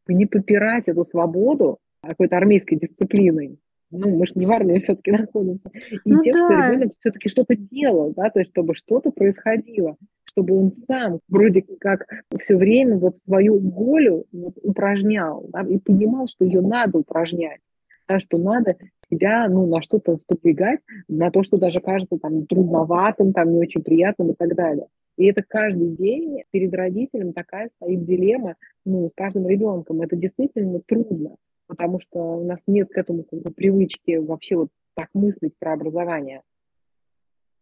[0.09, 3.59] не попирать эту свободу какой-то армейской дисциплиной,
[3.90, 6.38] ну, мы же не в армии все-таки находимся, и ну, тем, да.
[6.38, 9.96] что ребенок все-таки что-то делал, да, то есть чтобы что-то происходило,
[10.30, 12.06] чтобы он сам вроде как
[12.38, 17.60] все время вот свою волю вот упражнял, да, и понимал, что ее надо упражнять,
[18.08, 18.76] да, что надо
[19.10, 23.82] себя, ну, на что-то сподвигать, на то, что даже кажется там трудноватым, там не очень
[23.82, 24.86] приятным и так далее.
[25.16, 30.00] И это каждый день перед родителем такая стоит дилемма, ну, с каждым ребенком.
[30.00, 31.36] Это действительно трудно
[31.70, 35.72] потому что у нас нет к этому как бы, привычки вообще вот так мыслить про
[35.72, 36.42] образование.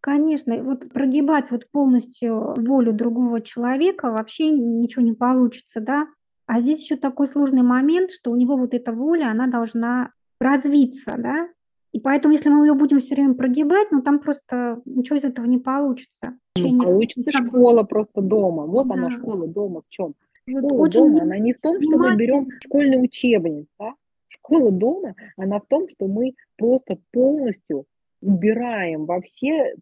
[0.01, 6.07] Конечно, вот прогибать вот полностью волю другого человека вообще ничего не получится, да.
[6.47, 11.17] А здесь еще такой сложный момент, что у него вот эта воля, она должна развиться,
[11.19, 11.49] да.
[11.93, 15.47] И поэтому, если мы ее будем все время прогибать, ну там просто ничего из этого
[15.47, 16.39] не получится.
[16.57, 18.67] Ну, получится школа просто дома.
[18.67, 18.95] Вот да.
[18.95, 20.15] она школа дома в чем?
[20.49, 23.95] Школа очень дома, она не в том, что мы берем школьный учебник, да?
[24.29, 27.87] Школа дома, она в том, что мы просто полностью
[28.21, 29.75] убираем вообще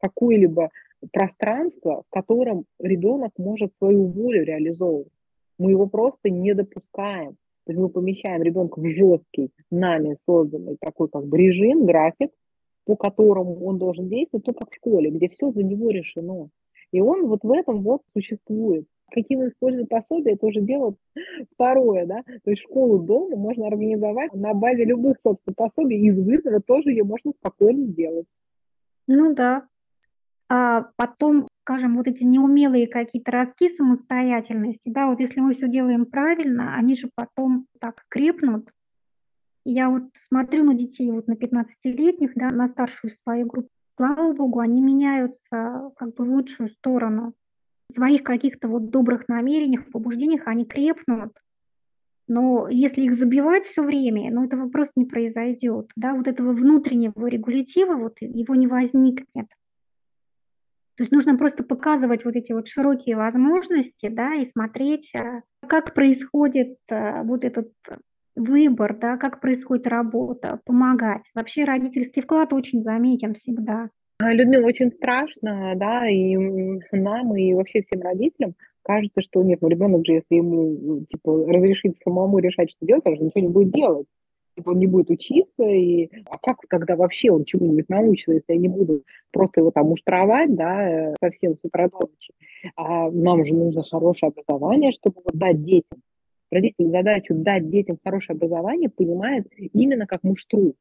[0.00, 0.70] какое-либо
[1.12, 5.12] пространство, в котором ребенок может свою волю реализовывать.
[5.58, 7.36] Мы его просто не допускаем.
[7.66, 12.30] То есть мы помещаем ребенка в жесткий, нами созданный такой как бы режим, график,
[12.84, 16.48] по которому он должен действовать, то как в школе, где все за него решено.
[16.92, 18.86] И он вот в этом вот существует.
[19.10, 20.94] Какие мы используем пособия, это уже дело
[21.54, 22.22] второе, да.
[22.44, 27.04] То есть школу дома можно организовать на базе любых, собственно, пособий, из вызова тоже ее
[27.04, 28.26] можно спокойно сделать.
[29.06, 29.66] Ну да.
[30.52, 36.06] А потом, скажем, вот эти неумелые какие-то ростки самостоятельности, да, вот если мы все делаем
[36.06, 38.68] правильно, они же потом так крепнут.
[39.64, 44.58] Я вот смотрю на детей, вот на 15-летних, да, на старшую свою группу, слава богу,
[44.58, 47.34] они меняются как бы в лучшую сторону.
[47.90, 51.32] В своих каких-то вот добрых намерениях, побуждениях они крепнут.
[52.26, 55.90] Но если их забивать все время, ну, этого просто не произойдет.
[55.94, 56.14] Да?
[56.14, 59.46] Вот этого внутреннего регулятива, вот его не возникнет.
[61.00, 65.94] То есть нужно просто показывать вот эти вот широкие возможности, да, и смотреть, э, как
[65.94, 67.72] происходит э, вот этот
[68.36, 71.22] выбор, да, как происходит работа, помогать.
[71.34, 73.88] Вообще родительский вклад очень заметен всегда.
[74.18, 76.36] А, Людмила, очень страшно, да, и
[76.92, 81.96] нам, и вообще всем родителям кажется, что нет, ну ребенок же, если ему, типа, разрешить
[82.04, 84.06] самому решать, что делать, он же ничего не будет делать.
[84.56, 88.58] Типа, он не будет учиться, и а как тогда вообще он чему-нибудь научится, если я
[88.58, 92.34] не буду просто его там муштровать, да, совсем с утра до ночи.
[92.76, 96.02] А нам же нужно хорошее образование, чтобы вот дать детям
[96.50, 100.74] родитель задачу дать детям хорошее образование понимает именно как муштру.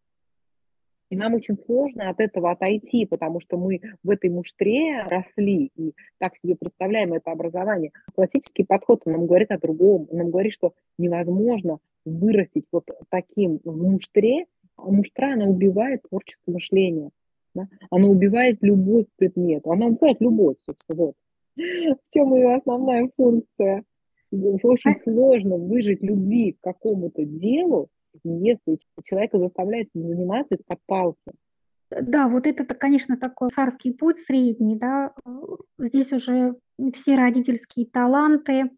[1.09, 5.95] И нам очень сложно от этого отойти, потому что мы в этой муштре росли и
[6.19, 7.91] так себе представляем это образование.
[8.13, 10.07] Классический подход нам говорит о другом.
[10.11, 14.45] Нам говорит, что невозможно вырастить вот таким в муштре,
[14.75, 17.09] а муштра, она убивает творческое мышление.
[17.55, 17.67] Да?
[17.89, 19.71] Она убивает любовь к предмету.
[19.71, 21.05] Она убивает любовь, собственно.
[21.05, 21.15] Вот.
[21.55, 23.83] В чем ее основная функция?
[24.31, 27.89] Очень сложно выжить любви к какому-то делу,
[28.23, 31.31] если человека заставляет заниматься это под палки.
[31.89, 35.13] Да, вот это, конечно, такой царский путь средний, да.
[35.77, 36.55] Здесь уже
[36.93, 38.69] все родительские таланты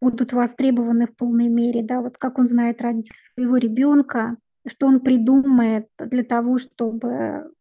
[0.00, 2.00] будут востребованы в полной мере, да.
[2.00, 4.36] Вот как он знает родитель своего ребенка,
[4.66, 7.52] что он придумает для того, чтобы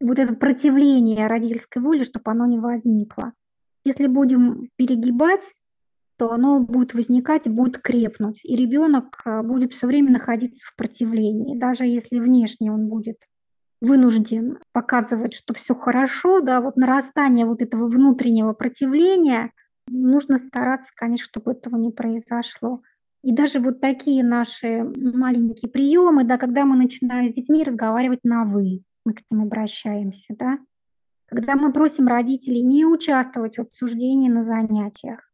[0.00, 3.32] вот это противление родительской воли, чтобы оно не возникло.
[3.84, 5.52] Если будем перегибать
[6.18, 11.58] то оно будет возникать, будет крепнуть, и ребенок а, будет все время находиться в противлении,
[11.58, 13.18] даже если внешне он будет
[13.80, 19.52] вынужден показывать, что все хорошо, да, вот нарастание вот этого внутреннего противления,
[19.88, 22.82] нужно стараться, конечно, чтобы этого не произошло.
[23.22, 28.44] И даже вот такие наши маленькие приемы, да, когда мы начинаем с детьми разговаривать на
[28.44, 30.58] «вы», мы к ним обращаемся, да,
[31.26, 35.25] когда мы просим родителей не участвовать в обсуждении на занятиях,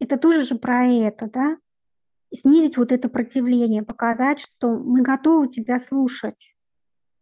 [0.00, 1.56] это тоже же про это, да?
[2.32, 6.56] Снизить вот это противление, показать, что мы готовы тебя слушать,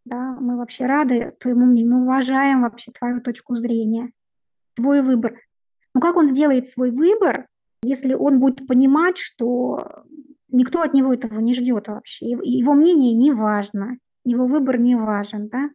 [0.05, 4.11] да, мы вообще рады твоему мнению, мы уважаем вообще твою точку зрения,
[4.75, 5.39] твой выбор.
[5.93, 7.47] Но как он сделает свой выбор,
[7.83, 10.03] если он будет понимать, что
[10.49, 15.47] никто от него этого не ждет вообще, его мнение не важно, его выбор не важен,
[15.49, 15.69] да?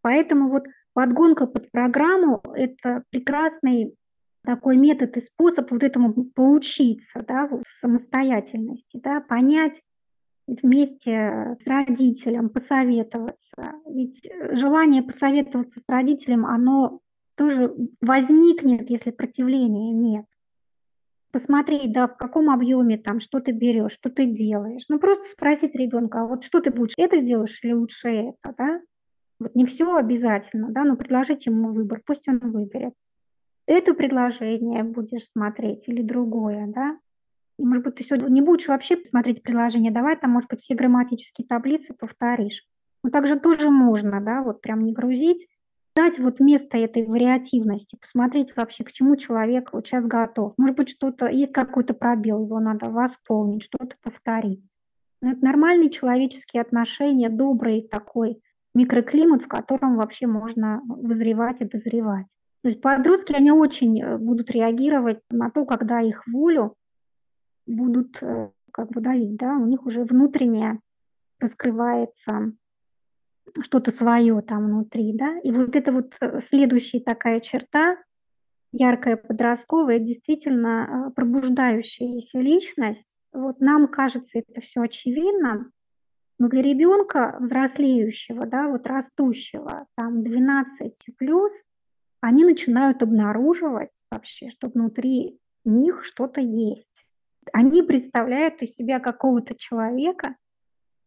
[0.00, 3.94] Поэтому вот подгонка под программу– это прекрасный
[4.44, 9.82] такой метод и способ вот этому поучиться, да, в самостоятельности, да, понять
[10.46, 13.72] вместе с родителем, посоветоваться.
[13.88, 17.00] Ведь желание посоветоваться с родителем, оно
[17.36, 20.26] тоже возникнет, если противления нет.
[21.32, 24.84] Посмотреть, да, в каком объеме там, что ты берешь, что ты делаешь.
[24.88, 28.80] Ну, просто спросить ребенка, а вот что ты будешь, это сделаешь или лучше это, да?
[29.40, 32.94] Вот не все обязательно, да, но предложить ему выбор, пусть он выберет
[33.66, 36.98] это предложение будешь смотреть или другое, да?
[37.58, 40.74] И, может быть, ты сегодня не будешь вообще смотреть приложение, давай там, может быть, все
[40.74, 42.66] грамматические таблицы повторишь.
[43.02, 45.46] Но также тоже можно, да, вот прям не грузить,
[45.94, 50.54] дать вот место этой вариативности, посмотреть вообще, к чему человек вот сейчас готов.
[50.56, 54.68] Может быть, что-то, есть какой-то пробел, его надо восполнить, что-то повторить.
[55.20, 58.42] Но это нормальные человеческие отношения, добрый такой
[58.74, 62.26] микроклимат, в котором вообще можно вызревать и дозревать.
[62.64, 66.76] То есть подростки, они очень э, будут реагировать на то, когда их волю
[67.66, 70.80] будут э, как бы давить, да, у них уже внутреннее
[71.38, 72.54] раскрывается
[73.60, 77.98] что-то свое там внутри, да, и вот это вот э, следующая такая черта,
[78.72, 83.14] яркая подростковая, действительно пробуждающаяся личность.
[83.34, 85.70] Вот нам кажется это все очевидно,
[86.38, 91.52] но для ребенка взрослеющего, да, вот растущего, там 12 плюс–
[92.24, 97.04] они начинают обнаруживать вообще, что внутри них что-то есть.
[97.52, 100.34] Они представляют из себя какого-то человека,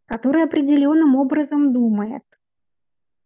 [0.06, 2.22] который определенным образом думает,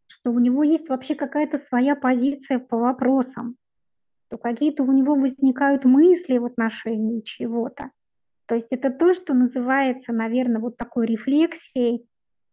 [0.08, 3.58] что у него есть вообще какая-то своя позиция по вопросам,
[4.30, 7.92] то какие-то у него возникают мысли в отношении чего-то.
[8.46, 12.08] То есть это то, что называется, наверное, вот такой рефлексией,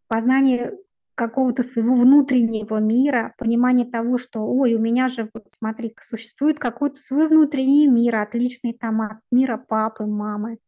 [0.08, 0.76] познание
[1.18, 6.96] какого-то своего внутреннего мира, понимание того, что, ой, у меня же, вот смотри, существует какой-то
[6.96, 10.58] свой внутренний мир, отличный там от мира папы, мамы,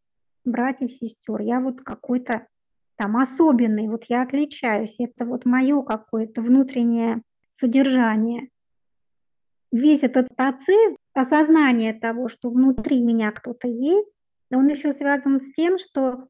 [0.44, 1.40] братьев, сестер.
[1.40, 2.48] Я вот какой-то
[2.96, 7.22] там особенный, вот я отличаюсь, это вот мое какое-то внутреннее
[7.56, 8.48] содержание.
[9.70, 14.08] Весь этот процесс осознания того, что внутри меня кто-то есть,
[14.52, 16.26] он еще связан с тем, что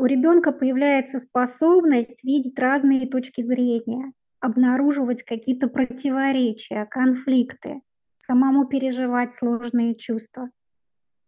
[0.00, 7.82] у ребенка появляется способность видеть разные точки зрения, обнаруживать какие-то противоречия, конфликты,
[8.26, 10.48] самому переживать сложные чувства.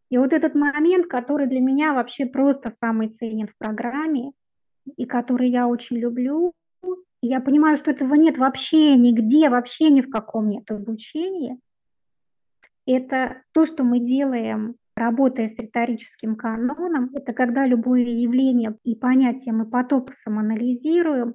[0.09, 4.33] И вот этот момент, который для меня вообще просто самый ценен в программе,
[4.97, 6.55] и который я очень люблю.
[7.21, 11.61] Я понимаю, что этого нет вообще нигде, вообще ни в каком нет обучении.
[12.87, 19.55] Это то, что мы делаем, работая с риторическим каноном, это когда любое явление и понятие
[19.55, 21.35] мы по топосам анализируем,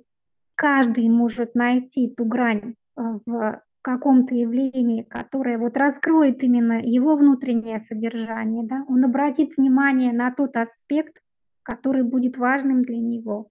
[0.56, 7.80] каждый может найти ту грань э, в каком-то явлении, которое вот раскроет именно его внутреннее
[7.80, 11.22] содержание, да, он обратит внимание на тот аспект,
[11.64, 13.50] который будет важным для него.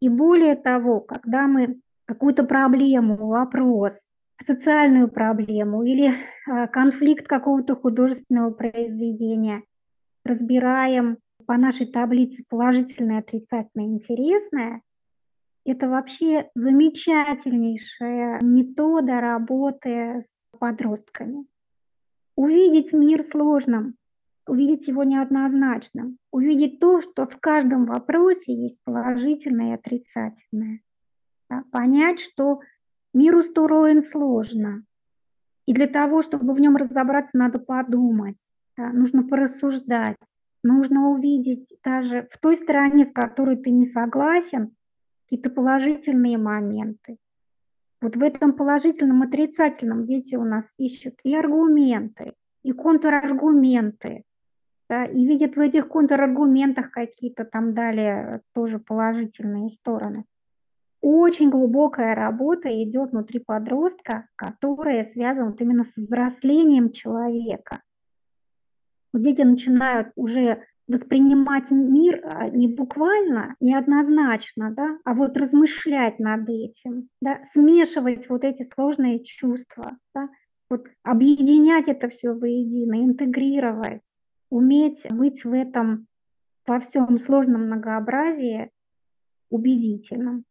[0.00, 4.08] И более того, когда мы какую-то проблему, вопрос,
[4.42, 6.12] социальную проблему или
[6.48, 9.62] а, конфликт какого-то художественного произведения
[10.24, 14.82] разбираем по нашей таблице положительное, отрицательное, интересное,
[15.66, 21.46] это вообще замечательнейшая метода работы с подростками.
[22.36, 23.94] Увидеть мир сложным,
[24.46, 30.80] увидеть его неоднозначным, увидеть то, что в каждом вопросе есть положительное и отрицательное.
[31.48, 31.64] Да?
[31.72, 32.60] Понять, что
[33.14, 34.84] мир устроен сложно.
[35.66, 38.38] И для того, чтобы в нем разобраться, надо подумать,
[38.76, 38.92] да?
[38.92, 40.18] нужно порассуждать,
[40.62, 44.74] нужно увидеть даже в той стороне, с которой ты не согласен,
[45.22, 47.16] какие-то положительные моменты.
[48.02, 54.24] Вот в этом положительном, отрицательном дети у нас ищут и аргументы, и контраргументы,
[54.90, 60.24] да, и видят в этих контраргументах какие-то там далее тоже положительные стороны.
[61.06, 67.82] Очень глубокая работа идет внутри подростка, которая связана вот именно с взрослением человека.
[69.12, 76.18] Вот дети начинают уже воспринимать мир а, не буквально, не однозначно, да, а вот размышлять
[76.20, 80.30] над этим, да, смешивать вот эти сложные чувства, да,
[80.70, 84.00] вот объединять это все воедино, интегрировать
[84.48, 86.06] уметь быть в этом
[86.66, 88.70] во всем сложном многообразии
[89.50, 90.46] убедительным.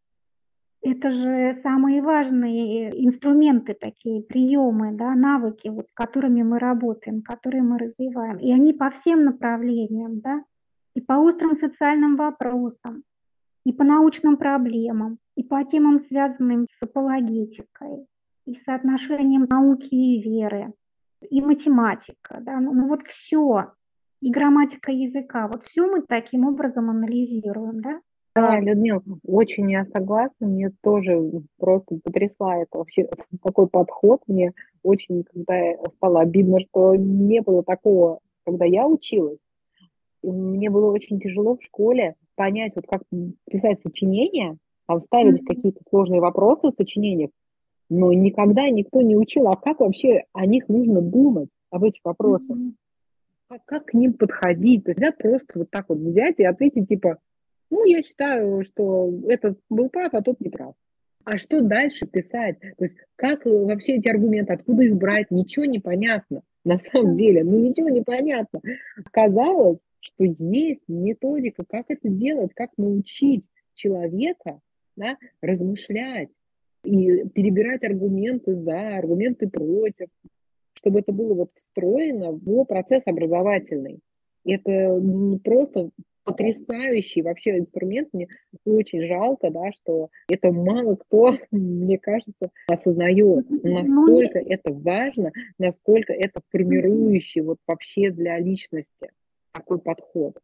[0.85, 7.63] Это же самые важные инструменты такие, приемы, да, навыки, вот, с которыми мы работаем, которые
[7.63, 8.37] мы развиваем.
[8.37, 10.43] И они по всем направлениям, да,
[10.93, 13.03] и по острым социальным вопросам,
[13.65, 18.05] и по научным проблемам, и по темам, связанным с апологетикой,
[18.45, 20.73] и соотношением науки и веры,
[21.29, 23.71] и математика, да, ну, ну вот все,
[24.19, 25.47] и грамматика языка.
[25.47, 28.01] Вот все мы таким образом анализируем, да?
[28.35, 31.21] Да, Людмила, очень я согласна, мне тоже
[31.57, 33.07] просто потрясла это вообще
[33.43, 39.39] такой подход, мне очень, когда стало обидно, что не было такого, когда я училась,
[40.23, 43.03] мне было очень тяжело в школе понять, вот как
[43.45, 45.55] писать сочинение, там ставились mm-hmm.
[45.55, 47.29] какие-то сложные вопросы в сочинениях,
[47.89, 52.57] но никогда никто не учил, а как вообще о них нужно думать, об этих вопросах.
[52.57, 52.73] Mm-hmm
[53.53, 54.85] как, как к ним подходить.
[54.85, 57.17] То есть, да, просто вот так вот взять и ответить, типа,
[57.73, 60.75] ну, я считаю, что этот был прав, а тот не прав.
[61.25, 62.59] А что дальше писать?
[62.59, 65.31] То есть, как вообще эти аргументы, откуда их брать?
[65.31, 67.43] Ничего не понятно на самом деле.
[67.43, 68.61] Ну, ничего не понятно.
[69.03, 74.59] Оказалось, что есть методика, как это делать, как научить человека
[74.95, 76.29] да, размышлять
[76.83, 80.09] и перебирать аргументы за, аргументы против,
[80.75, 83.99] чтобы это было вот встроено в процесс образовательный.
[84.45, 85.01] Это
[85.43, 85.89] просто
[86.23, 88.09] потрясающий вообще инструмент.
[88.13, 88.27] Мне
[88.65, 95.31] очень жалко, да, что это мало кто, мне кажется, осознает, ну, насколько ну, это важно,
[95.57, 99.11] насколько это формирующий вот вообще для личности
[99.51, 100.39] такой подход.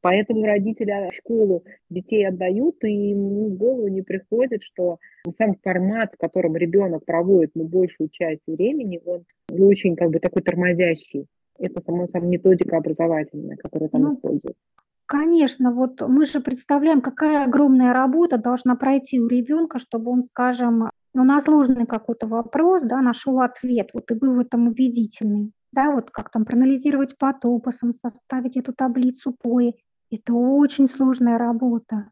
[0.00, 6.12] Поэтому родители в школу детей отдают, и ему в голову не приходит, что сам формат,
[6.12, 11.26] в котором ребенок проводит ну, большую часть времени, он очень как бы такой тормозящий.
[11.58, 14.62] Это, само собой, методика образовательная, которая там ну, используется.
[15.08, 20.90] Конечно, вот мы же представляем, какая огромная работа должна пройти у ребенка, чтобы он, скажем,
[21.14, 25.52] ну, на сложный какой-то вопрос, да, нашел ответ, вот и был в этом убедительный.
[25.72, 29.76] Да, вот как там проанализировать по топосам, составить эту таблицу ПОИ.
[30.10, 32.10] Это очень сложная работа.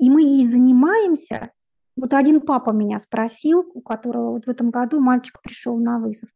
[0.00, 1.52] И мы ей занимаемся.
[1.94, 6.28] Вот один папа меня спросил, у которого вот в этом году мальчик пришел на вызов.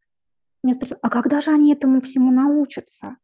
[0.62, 3.16] Меня спросил, а когда же они этому всему научатся?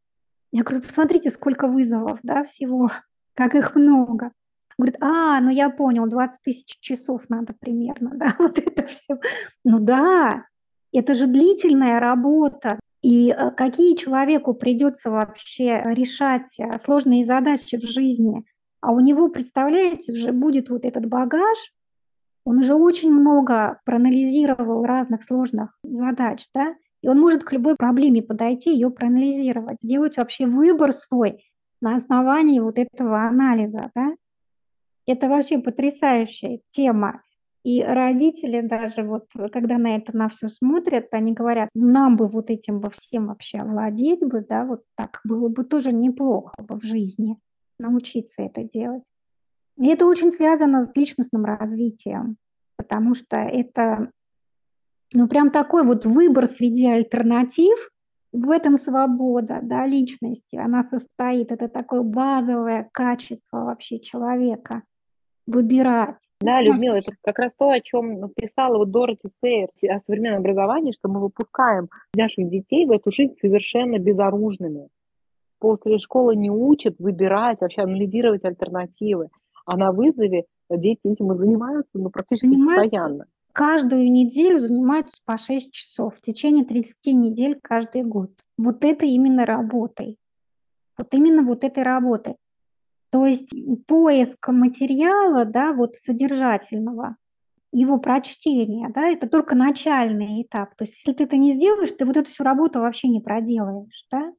[0.52, 2.90] Я говорю, посмотрите, сколько вызовов, да, всего,
[3.34, 4.32] как их много.
[4.78, 9.18] Говорит, а, ну я понял, 20 тысяч часов надо примерно, да, вот это все.
[9.64, 10.44] Ну да,
[10.92, 12.78] это же длительная работа.
[13.00, 18.44] И э, какие человеку придется вообще решать э, сложные задачи в жизни,
[18.80, 21.58] а у него, представляете, уже будет вот этот багаж,
[22.44, 28.22] он уже очень много проанализировал разных сложных задач, да, и он может к любой проблеме
[28.22, 31.44] подойти, ее проанализировать, сделать вообще выбор свой
[31.80, 34.14] на основании вот этого анализа, да.
[35.06, 37.22] Это вообще потрясающая тема.
[37.64, 42.50] И родители даже вот, когда на это на все смотрят, они говорят, нам бы вот
[42.50, 46.84] этим бы всем вообще владеть бы, да, вот так было бы тоже неплохо бы в
[46.84, 47.36] жизни
[47.78, 49.02] научиться это делать.
[49.76, 52.36] И это очень связано с личностным развитием,
[52.76, 54.10] потому что это,
[55.12, 57.90] ну, прям такой вот выбор среди альтернатив,
[58.30, 64.82] в этом свобода, да, личности, она состоит, это такое базовое качество вообще человека–
[65.48, 66.16] выбирать.
[66.40, 70.92] Да, Людмила, это как раз то, о чем писала вот Дороти Сейер о современном образовании,
[70.92, 74.88] что мы выпускаем наших детей в эту жизнь совершенно безоружными.
[75.58, 79.28] После школы не учат выбирать, вообще анализировать альтернативы.
[79.66, 83.24] А на вызове дети этим и занимаются ну, практически занимаются постоянно.
[83.58, 88.30] Каждую неделю занимаются по 6 часов в течение 30 недель каждый год.
[88.56, 90.16] Вот это именно работой.
[90.96, 92.36] Вот именно вот этой работой.
[93.10, 93.50] То есть
[93.88, 97.16] поиск материала, да, вот содержательного,
[97.72, 100.76] его прочтение, да, это только начальный этап.
[100.76, 104.06] То есть если ты это не сделаешь, ты вот эту всю работу вообще не проделаешь,
[104.12, 104.34] да.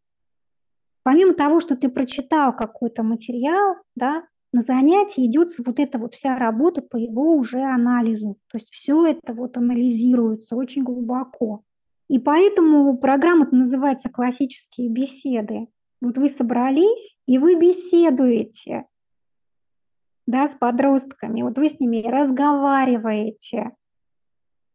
[1.03, 6.38] Помимо того, что ты прочитал какой-то материал, да, на занятии идет вот эта вот вся
[6.38, 8.38] работа по его уже анализу.
[8.52, 11.64] То есть все это вот анализируется очень глубоко.
[12.08, 15.68] И поэтому программа называется «Классические беседы».
[16.02, 18.86] Вот вы собрались, и вы беседуете
[20.26, 23.72] да, с подростками, вот вы с ними разговариваете,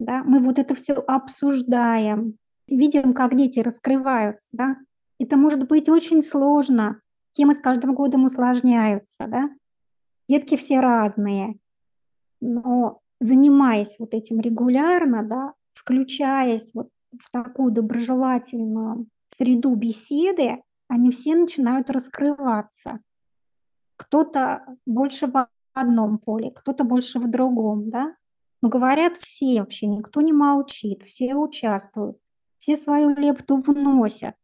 [0.00, 4.76] да, мы вот это все обсуждаем, видим, как дети раскрываются, да.
[5.20, 7.00] Это может быть очень сложно,
[7.32, 9.48] темы с каждым годом усложняются, да.
[10.28, 11.58] Детки все разные,
[12.40, 21.34] но занимаясь вот этим регулярно, да, включаясь вот в такую доброжелательную среду беседы, они все
[21.34, 23.00] начинают раскрываться.
[23.96, 28.16] Кто-то больше в одном поле, кто-то больше в другом, да?
[28.62, 32.18] Но говорят все вообще, никто не молчит, все участвуют,
[32.58, 34.36] все свою лепту вносят.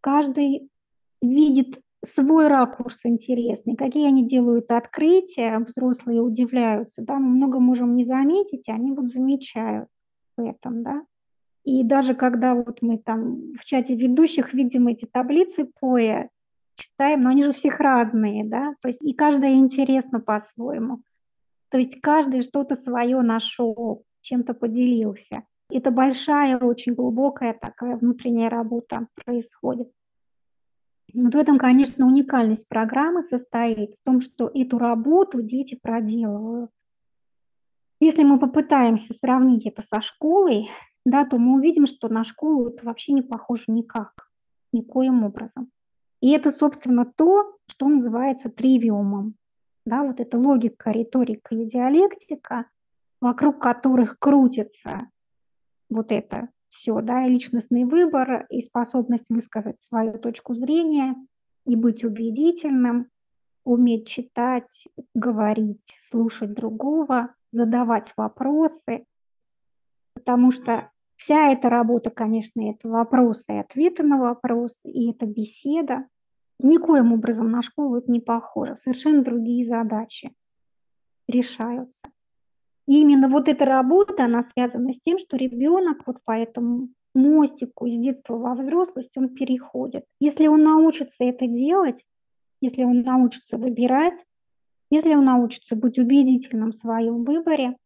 [0.00, 0.70] Каждый
[1.20, 8.04] видит свой ракурс интересный, какие они делают открытия, взрослые удивляются, да, мы много можем не
[8.04, 9.88] заметить, они вот замечают
[10.36, 11.02] в этом, да.
[11.64, 16.28] И даже когда вот мы там в чате ведущих видим эти таблицы поя,
[16.76, 21.02] читаем, но они же всех разные, да, то есть и каждая интересна по-своему.
[21.70, 25.44] То есть каждый что-то свое нашел, чем-то поделился.
[25.70, 29.88] Это большая, очень глубокая такая внутренняя работа происходит.
[31.14, 36.70] Вот в этом, конечно, уникальность программы состоит в том, что эту работу дети проделывают.
[38.00, 40.68] Если мы попытаемся сравнить это со школой,
[41.04, 44.28] да, то мы увидим, что на школу это вообще не похоже никак,
[44.72, 45.70] никоим образом.
[46.20, 49.36] И это, собственно, то, что называется тривиумом.
[49.86, 52.66] Да, вот эта логика, риторика и диалектика,
[53.20, 55.10] вокруг которых крутится
[55.88, 61.14] вот это все, да, и личностный выбор, и способность высказать свою точку зрения,
[61.66, 63.08] и быть убедительным,
[63.64, 69.06] уметь читать, говорить, слушать другого, задавать вопросы,
[70.14, 76.06] потому что Вся эта работа, конечно, это вопросы и ответы на вопросы, и это беседа.
[76.58, 78.76] Никоим образом на школу это не похоже.
[78.76, 80.34] Совершенно другие задачи
[81.28, 82.00] решаются.
[82.86, 87.98] Именно вот эта работа, она связана с тем, что ребенок вот по этому мостику из
[87.98, 90.04] детства во взрослость, он переходит.
[90.20, 92.04] Если он научится это делать,
[92.60, 94.18] если он научится выбирать,
[94.90, 97.76] если он научится быть убедительным в своем выборе,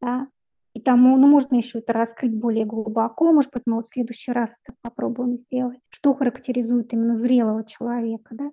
[0.00, 0.28] да,
[0.74, 4.32] и тому, ну, можно еще это раскрыть более глубоко, может быть, мы вот в следующий
[4.32, 8.50] раз это попробуем сделать, что характеризует именно зрелого человека, да.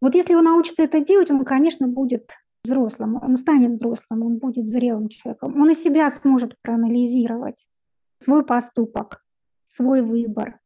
[0.00, 2.30] Вот если он научится это делать, он, конечно, будет
[2.64, 7.66] взрослым, он станет взрослым, он будет зрелым человеком, он и себя сможет проанализировать,
[8.18, 9.24] свой поступок,
[9.68, 10.60] свой выбор.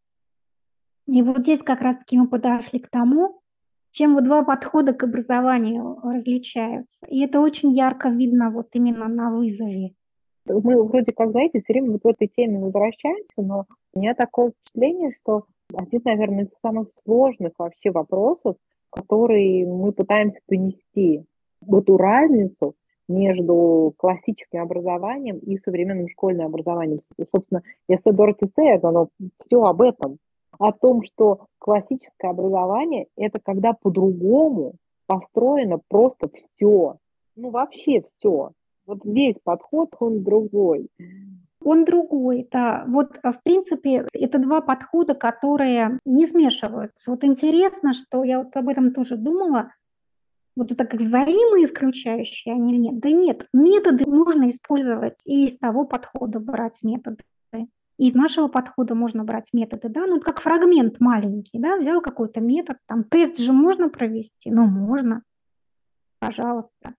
[1.06, 3.42] И вот здесь как раз-таки мы подошли к тому,
[3.90, 6.98] чем вот два подхода к образованию различаются.
[7.08, 9.94] И это очень ярко видно вот именно на вызове.
[10.46, 14.50] Мы вроде как, знаете, все время вот в этой теме возвращаемся, но у меня такое
[14.50, 18.56] впечатление, что один, наверное, из самых сложных вообще вопросов,
[18.90, 21.24] который мы пытаемся понести,
[21.70, 22.74] эту разницу
[23.08, 27.00] между классическим образованием и современным школьным образованием.
[27.30, 29.08] Собственно, если Дороти Сейер, оно
[29.44, 30.18] все об этом,
[30.58, 34.74] о том, что классическое образование– это когда по-другому
[35.06, 36.96] построено просто все,
[37.36, 38.52] ну вообще все.
[38.86, 40.88] Вот весь подход, он другой.
[41.64, 42.84] Он другой, да.
[42.88, 47.12] Вот, а, в принципе, это два подхода, которые не смешиваются.
[47.12, 49.72] Вот интересно, что я вот об этом тоже думала,
[50.56, 53.00] вот это как взаимоисключающие они или нет?
[53.00, 57.24] Да нет, методы можно использовать и из того подхода брать методы.
[57.98, 62.40] И из нашего подхода можно брать методы, да, ну как фрагмент маленький, да, взял какой-то
[62.40, 65.22] метод, там тест же можно провести, ну можно,
[66.18, 66.94] пожалуйста.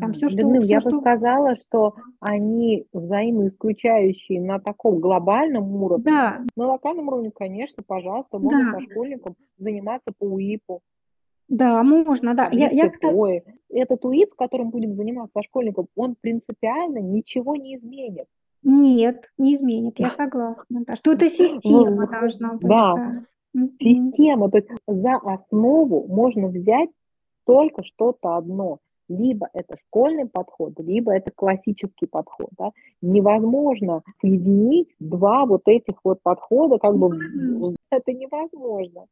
[0.00, 0.90] Там все, что, Людмила, все, я что...
[0.90, 6.04] бы сказала, что они взаимоисключающие на таком глобальном уровне.
[6.04, 6.42] Да.
[6.56, 8.78] На локальном уровне, конечно, пожалуйста, можно да.
[8.78, 10.82] со школьником заниматься по УИПу.
[11.48, 12.48] Да, можно, да.
[12.52, 13.42] Я, я такое.
[13.68, 18.26] Этот УИП, которым будем заниматься со школьником, он принципиально ничего не изменит.
[18.62, 20.84] Нет, не изменит, я согласна.
[20.86, 20.96] Да.
[20.96, 22.68] Что это система должна быть.
[22.68, 23.24] Да,
[23.54, 23.68] да.
[23.80, 24.50] система.
[24.50, 26.90] То есть за основу можно взять
[27.44, 28.78] только что-то одно
[29.08, 32.48] либо это школьный подход, либо это классический подход.
[32.58, 32.70] Да?
[33.00, 37.10] Невозможно соединить два вот этих вот подхода, как бы
[37.90, 39.06] это невозможно.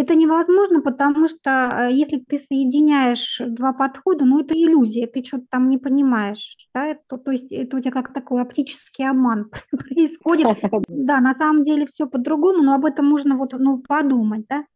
[0.00, 5.46] Это невозможно, потому что э, если ты соединяешь два подхода, ну это иллюзия, ты что-то
[5.50, 10.46] там не понимаешь, да, это, то есть это у тебя как такой оптический обман происходит.
[10.88, 14.66] Да, на самом деле все по-другому, но об этом можно вот ну, подумать, да.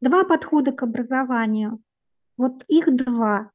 [0.00, 1.80] Два подхода к образованию,
[2.36, 3.50] вот их два.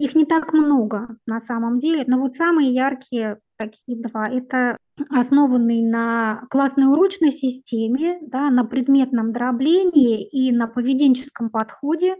[0.00, 4.28] Их не так много на самом деле, но вот самые яркие такие два.
[4.28, 4.78] Это
[5.10, 12.16] основанный на классной урочной системе, да, на предметном дроблении и на поведенческом подходе.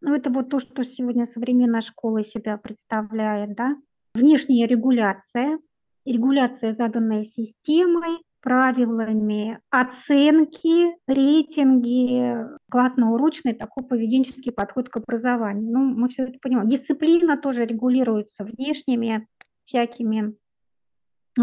[0.00, 3.54] Ну, это вот то, что сегодня современная школа себя представляет.
[3.56, 3.76] Да.
[4.14, 5.58] Внешняя регуляция,
[6.06, 15.72] регуляция, заданная системой, правилами оценки, рейтинги, классно-урочный такой поведенческий подход к образованию.
[15.72, 16.68] Ну, мы все это понимаем.
[16.68, 19.26] Дисциплина тоже регулируется внешними
[19.64, 20.34] всякими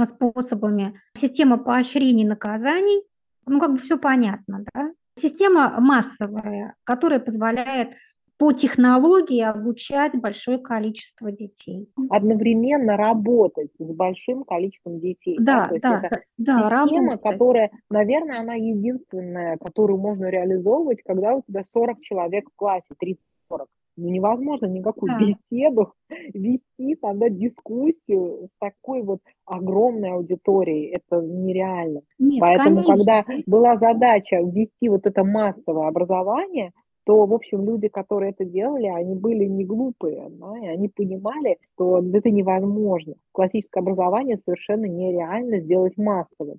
[0.03, 0.99] способами.
[1.17, 3.01] Система поощрений наказаний,
[3.45, 4.91] ну, как бы все понятно, да.
[5.17, 7.91] Система массовая, которая позволяет
[8.37, 11.89] по технологии обучать большое количество детей.
[12.09, 15.37] Одновременно работать с большим количеством детей.
[15.39, 17.21] Да, да, да, это да, система, работать.
[17.21, 23.67] которая, наверное, она единственная, которую можно реализовывать, когда у тебя 40 человек в классе, 30-40.
[23.97, 25.19] Ну, невозможно никакую да.
[25.19, 25.93] беседу
[26.33, 30.87] вести, тогда дискуссию с такой вот огромной аудиторией.
[30.89, 32.01] Это нереально.
[32.19, 32.97] Нет, Поэтому, конечно.
[32.97, 36.71] когда была задача ввести вот это массовое образование–
[37.05, 41.59] то, в общем, люди, которые это делали, они были не глупые, да, и они понимали,
[41.73, 43.13] что это невозможно.
[43.31, 46.57] Классическое образование совершенно нереально сделать массовым.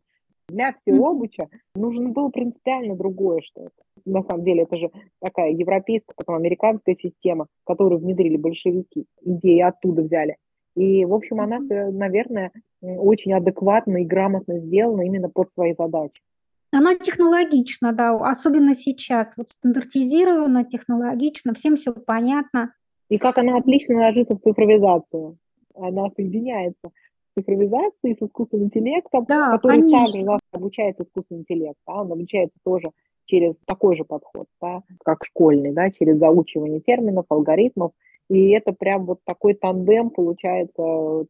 [0.49, 3.71] Для всеобуча нужно было принципиально другое что-то.
[4.05, 4.91] На самом деле это же
[5.21, 10.37] такая европейская, потом американская система, которую внедрили большевики, идеи оттуда взяли.
[10.77, 16.23] И, в общем, она, наверное, очень адекватно и грамотно сделана именно под свои задачи.
[16.71, 19.37] Она технологична, да, особенно сейчас.
[19.37, 22.73] Вот стандартизирована, технологично, всем все понятно.
[23.09, 25.39] И как она отлично ложится в цифровизацию.
[25.75, 26.91] Она соединяется
[27.37, 30.07] с цифровизацией, с искусственным интеллектом, да, который конечно.
[30.07, 31.79] также обучается искусственный интеллект.
[31.87, 32.91] Да, он обучается тоже
[33.27, 37.93] через такой же подход, да, как школьный, да, через заучивание терминов, алгоритмов.
[38.29, 41.27] И это прям вот такой тандем получается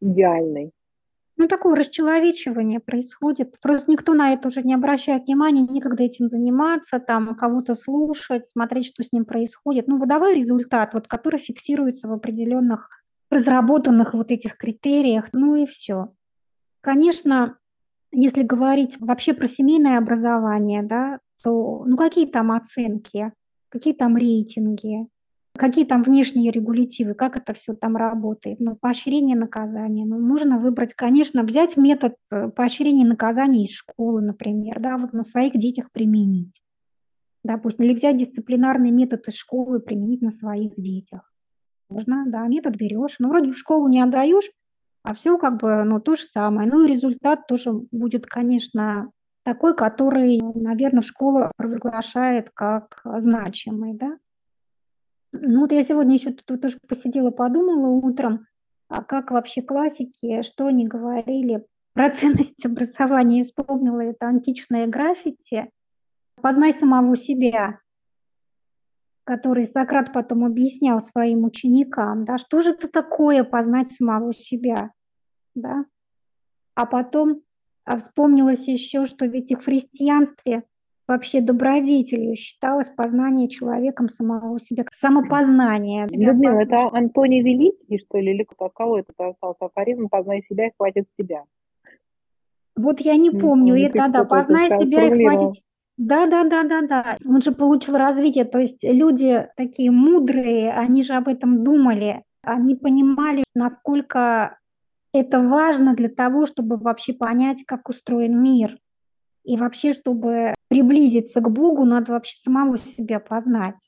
[0.00, 0.72] идеальный.
[1.38, 3.58] Ну, такое расчеловечивание происходит.
[3.60, 8.86] Просто никто на это уже не обращает внимания, некогда этим заниматься, там, кого-то слушать, смотреть,
[8.86, 9.88] что с ним происходит.
[9.88, 13.01] Ну, выдавай результат, вот, который фиксируется в определенных
[13.32, 16.12] разработанных вот этих критериях, ну и все.
[16.80, 17.58] Конечно,
[18.12, 23.32] если говорить вообще про семейное образование, да, то ну какие там оценки?
[23.72, 25.08] какие там рейтинги,
[25.56, 28.60] какие там внешние регулятивы, как это все там работает.
[28.60, 30.04] Ну, поощрение наказания.
[30.04, 35.22] Ну, можно выбрать, конечно, взять метод э, поощрения наказания из школы, например, да, вот на
[35.22, 36.62] своих детях применить.
[37.44, 41.31] Допустим, или взять дисциплинарный метод из школы применить на своих детях.
[41.92, 43.16] Можно, да, метод берешь.
[43.18, 44.50] Ну, вроде в школу не отдаешь,
[45.02, 46.68] а все как бы, ну, то же самое.
[46.68, 49.10] Ну, и результат тоже будет, конечно,
[49.44, 54.18] такой, который, наверное, школа провозглашает как значимый, да.
[55.32, 58.46] Ну вот я сегодня еще тут тоже посидела, подумала утром,
[58.88, 61.64] а как вообще классики, что они говорили
[61.94, 63.38] про ценность образования.
[63.38, 65.70] Я вспомнила это античное граффити
[66.40, 67.78] «Познай самого себя»,
[69.24, 74.92] который Сократ потом объяснял своим ученикам, да, что же это такое познать самого себя,
[75.54, 75.84] да.
[76.74, 77.42] А потом
[77.84, 80.62] а вспомнилось еще, что ведь и в христианстве
[81.08, 86.06] вообще добродетелью считалось познание человеком самого себя, самопознание.
[86.10, 90.72] Людмила, это Антоний Великий, что ли, или кто, кого это остался афоризм «познай себя и
[90.76, 91.44] хватит себя»?
[92.76, 95.60] Вот я не помню, не это, да, познай себя и хватит
[96.02, 97.18] да, да, да, да, да.
[97.24, 98.44] Он же получил развитие.
[98.44, 102.24] То есть люди такие мудрые, они же об этом думали.
[102.42, 104.58] Они понимали, насколько
[105.12, 108.78] это важно для того, чтобы вообще понять, как устроен мир.
[109.44, 113.78] И вообще, чтобы приблизиться к Богу, надо вообще самого себя познать.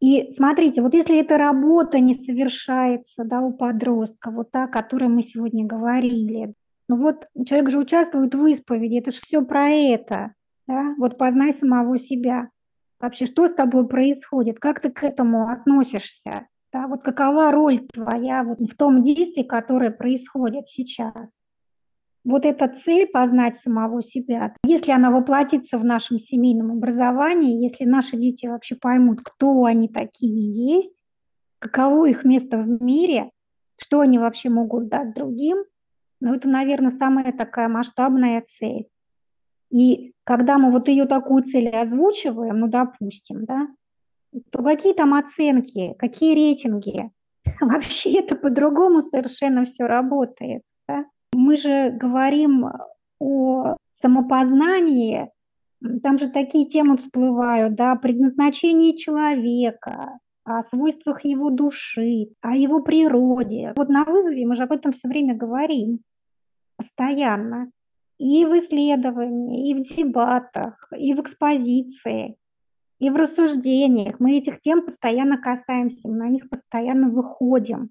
[0.00, 5.08] И смотрите, вот если эта работа не совершается да, у подростка, вот та, о которой
[5.08, 6.52] мы сегодня говорили,
[6.88, 10.34] ну вот человек же участвует в исповеди, это же все про это,
[10.70, 12.48] да, вот познай самого себя.
[13.00, 18.44] Вообще, что с тобой происходит, как ты к этому относишься, да, вот какова роль твоя
[18.44, 21.36] вот в том действии, которое происходит сейчас?
[22.22, 28.16] Вот эта цель познать самого себя, если она воплотится в нашем семейном образовании, если наши
[28.16, 30.94] дети вообще поймут, кто они такие есть,
[31.58, 33.30] каково их место в мире,
[33.76, 35.64] что они вообще могут дать другим,
[36.20, 38.86] ну, это, наверное, самая такая масштабная цель.
[39.70, 43.68] И когда мы вот ее такую цель озвучиваем, ну, допустим, да,
[44.50, 47.10] то какие там оценки, какие рейтинги?
[47.60, 50.62] Вообще это по-другому совершенно все работает.
[50.88, 51.04] Да?
[51.32, 52.66] Мы же говорим
[53.18, 55.30] о самопознании,
[56.02, 63.72] там же такие темы всплывают, да, предназначение человека, о свойствах его души, о его природе.
[63.76, 66.00] Вот на вызове мы же об этом все время говорим,
[66.76, 67.70] постоянно.
[68.20, 72.36] И в исследовании, и в дебатах, и в экспозиции,
[72.98, 74.20] и в рассуждениях.
[74.20, 77.90] Мы этих тем постоянно касаемся, мы на них постоянно выходим.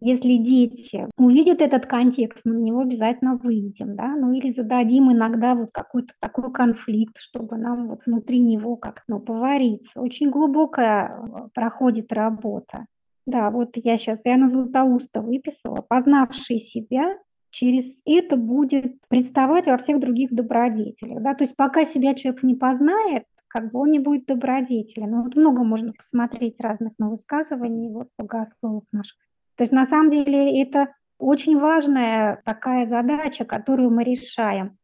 [0.00, 5.54] Если дети увидят этот контекст, мы на него обязательно выйдем, да, ну или зададим иногда
[5.56, 10.00] вот какой-то такой конфликт, чтобы нам вот внутри него как-то ну, повариться.
[10.00, 12.86] Очень глубокая э, проходит работа.
[13.26, 17.16] Да, вот я сейчас Яна Златоуста выписала, познавший себя,
[17.54, 21.22] через это будет представать во всех других добродетелях.
[21.22, 21.34] Да?
[21.34, 25.08] То есть пока себя человек не познает, как бы он не будет добродетелен.
[25.08, 29.16] Ну, вот много можно посмотреть разных на высказываний вот, богословов наших.
[29.54, 34.76] То есть на самом деле это очень важная такая задача, которую мы решаем.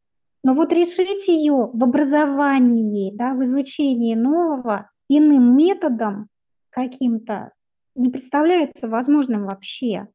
[0.44, 6.28] Но вот решить ее в образовании, да, в изучении нового иным методом
[6.70, 7.50] каким-то
[7.96, 10.06] не представляется возможным вообще.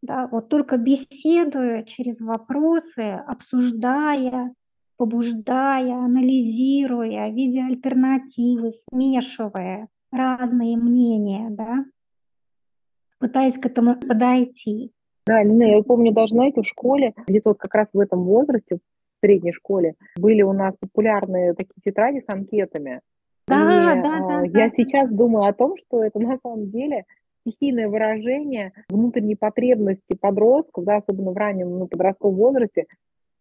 [0.00, 4.54] Да, вот только беседуя через вопросы, обсуждая,
[4.96, 11.84] побуждая, анализируя, видя альтернативы, смешивая разные мнения, да,
[13.18, 14.92] пытаясь к этому подойти.
[15.26, 18.76] Да, Лина, я помню даже, знаете, в школе, где-то вот как раз в этом возрасте,
[18.76, 23.00] в средней школе, были у нас популярные такие тетради с анкетами.
[23.46, 24.42] Да, и, да, да.
[24.44, 24.74] Я да.
[24.76, 27.04] сейчас думаю о том, что это на самом деле
[27.48, 32.86] стихийное выражение внутренней потребности подростков, да, особенно в раннем ну, подростковом возрасте,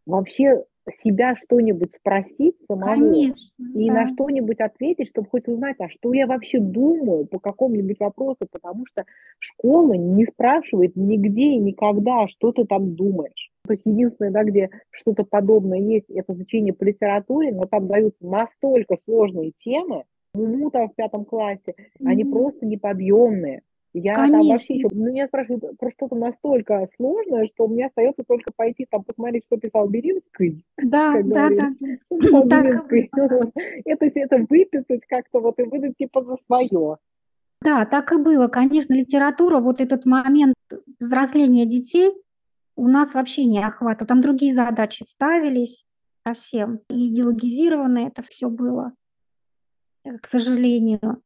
[0.06, 3.94] вообще себя что-нибудь спросить самого Конечно, и да.
[3.94, 8.86] на что-нибудь ответить, чтобы хоть узнать, а что я вообще думаю по какому-нибудь вопросу, потому
[8.86, 9.04] что
[9.40, 13.52] школа не спрашивает нигде и никогда, что ты там думаешь.
[13.68, 18.26] То есть единственное, да, где что-то подобное есть, это изучение по литературе, но там даются
[18.26, 22.06] настолько сложные темы, ну, там в пятом классе, mm-hmm.
[22.06, 23.62] они просто неподъемные.
[23.94, 24.38] Я Конечно.
[24.38, 28.86] там вообще еще, ну, меня спрашивают про что-то настолько сложное, что мне остается только пойти
[28.90, 30.66] там посмотреть, что писал Беринский.
[30.78, 31.72] Да, да, да.
[32.22, 33.10] Что Беринский.
[33.86, 36.98] Это, это выписать как-то вот и выдать типа за свое.
[37.62, 38.48] Да, так и было.
[38.48, 40.56] Конечно, литература, вот этот момент
[41.00, 42.12] взросления детей
[42.76, 44.08] у нас вообще не охватывал.
[44.08, 45.86] Там другие задачи ставились
[46.26, 46.82] совсем.
[46.90, 48.94] И идеологизировано это все было.
[50.04, 51.22] к сожалению.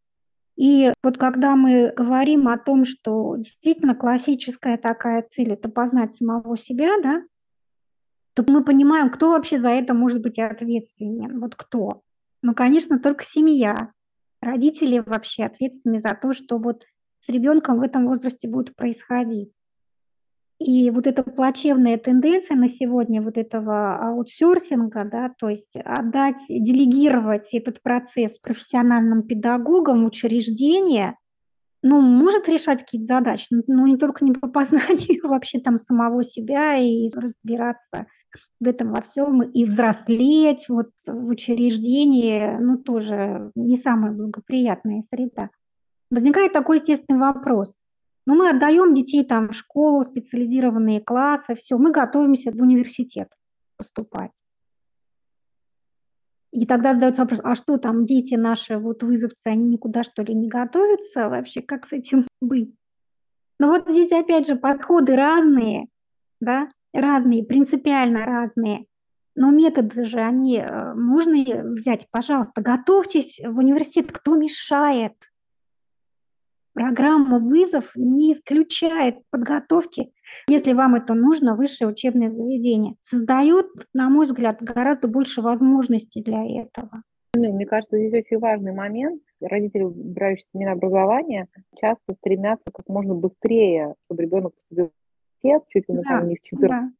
[0.55, 6.57] И вот когда мы говорим о том, что действительно классическая такая цель– это познать самого
[6.57, 7.23] себя, да,
[8.33, 11.39] то мы понимаем, кто вообще за это может быть ответственен.
[11.39, 12.01] Вот кто?
[12.41, 13.91] Ну, конечно, только семья.
[14.41, 16.85] Родители вообще ответственны за то, что вот
[17.19, 19.51] с ребенком в этом возрасте будет происходить.
[20.63, 27.51] И вот эта плачевная тенденция на сегодня вот этого аутсорсинга, да, то есть отдать, делегировать
[27.53, 31.17] этот процесс профессиональным педагогам учреждения,
[31.81, 36.75] ну, может решать какие-то задачи, но не только не по познанию вообще там самого себя
[36.75, 38.05] и разбираться
[38.59, 45.49] в этом во всем и взрослеть вот в учреждении, ну, тоже не самая благоприятная среда.
[46.11, 47.73] Возникает такой естественный вопрос.
[48.25, 53.29] Ну, мы отдаем детей там в школу, специализированные классы, все, мы готовимся в университет
[53.77, 54.31] поступать.
[56.51, 60.35] И тогда задается вопрос, а что там дети наши, вот вызовцы, они никуда что ли
[60.35, 62.75] не готовятся вообще, как с этим быть?
[63.57, 65.87] Но вот здесь опять же подходы разные,
[66.41, 68.85] да, разные, принципиально разные.
[69.33, 75.13] Но методы же, они э, можно взять, пожалуйста, готовьтесь в университет, кто мешает?
[76.73, 80.11] Программа вызов не исключает подготовки,
[80.47, 82.95] если вам это нужно, высшее учебное заведение.
[83.01, 87.03] Создает, на мой взгляд, гораздо больше возможностей для этого.
[87.33, 89.21] Ну, мне кажется, здесь очень важный момент.
[89.41, 91.47] Родители, выбирающие образование,
[91.79, 96.27] часто стремятся как можно быстрее, чтобы ребенок поступил в университет, чуть ли не да, там
[96.27, 96.91] не в 14 да.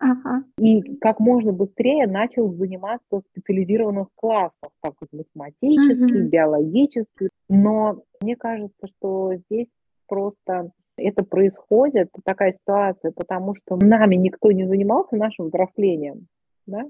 [0.00, 0.44] Ага.
[0.58, 6.30] И как можно быстрее начал заниматься в специализированных классах, так вот математический, угу.
[6.30, 7.28] биологический.
[7.50, 9.68] Но мне кажется, что здесь
[10.08, 16.26] просто это происходит, такая ситуация, потому что нами никто не занимался нашим взрослением.
[16.66, 16.86] Да?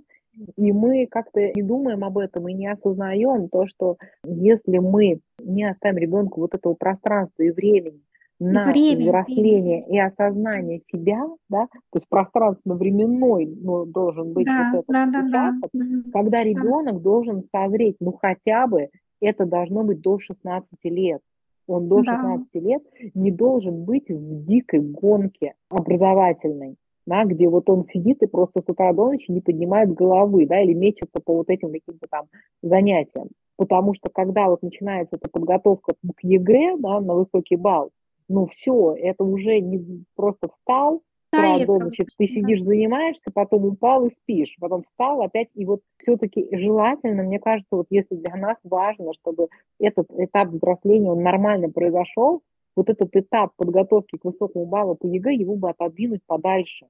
[0.57, 5.65] И мы как-то не думаем об этом и не осознаем то, что если мы не
[5.65, 8.01] оставим ребенку вот этого пространства и времени
[8.41, 9.87] на время, взросление время.
[9.87, 15.71] и осознание себя, да, то есть пространственно-временной ну, должен быть да, вот этот да, участок,
[15.73, 16.11] да, да.
[16.13, 17.01] когда ребенок да.
[17.01, 18.89] должен созреть, ну хотя бы
[19.21, 21.21] это должно быть до 16 лет.
[21.67, 22.61] Он до 16 да.
[22.61, 22.83] лет
[23.15, 26.77] не должен быть в дикой гонке образовательной,
[27.07, 30.61] да, где вот он сидит и просто с утра до ночи не поднимает головы, да,
[30.63, 32.27] или мечется по вот этим каким-то там
[32.63, 33.29] занятиям.
[33.57, 37.91] Потому что когда вот начинается эта подготовка к ЕГЭ, да, на высокий балл,
[38.31, 41.03] ну все, это уже не просто встал,
[41.33, 45.81] да, до ночи, ты сидишь, занимаешься, потом упал и спишь, потом встал опять, и вот
[45.99, 51.71] все-таки желательно, мне кажется, вот если для нас важно, чтобы этот этап взросления, он нормально
[51.71, 52.43] произошел,
[52.75, 56.87] вот этот этап подготовки к высокому баллу по ЕГЭ, его бы отодвинуть подальше,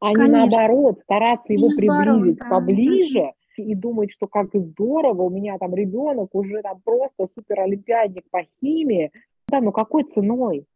[0.00, 0.24] а Конечно.
[0.24, 5.56] не наоборот, стараться его и приблизить наоборот, поближе, и думать, что как здорово, у меня
[5.58, 9.10] там ребенок уже там просто супер олимпиадник по химии,
[9.48, 10.66] да, но какой ценой?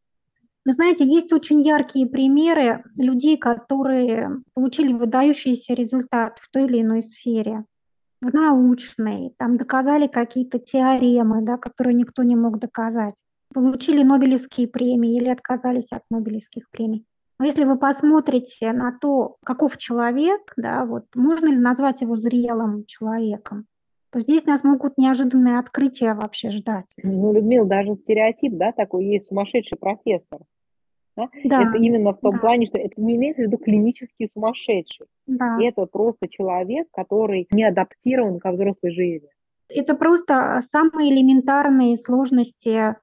[0.64, 7.03] Вы знаете, есть очень яркие примеры людей, которые получили выдающийся результат в той или иной
[7.03, 7.64] сфере,
[8.21, 13.14] в научной, там доказали какие-то теоремы, да, которые никто не мог доказать,
[13.53, 17.07] получили Нобелевские премии или отказались от Нобелевских премий.
[17.39, 22.85] Но если вы посмотрите на то, каков человек, да, вот можно ли назвать его зрелым
[22.85, 23.64] человеком,
[24.11, 26.87] то здесь нас могут неожиданные открытия вообще ждать.
[27.03, 30.41] Ну, Людмила, даже стереотип, да, такой есть сумасшедший профессор.
[31.17, 31.29] Да?
[31.45, 32.39] Да, это именно в том да.
[32.39, 35.07] плане, что это не имеется в виду клинический сумасшедший.
[35.27, 35.59] Да.
[35.61, 39.29] Это просто человек, который не адаптирован ко взрослой жизни.
[39.69, 42.97] Это просто самые элементарные сложности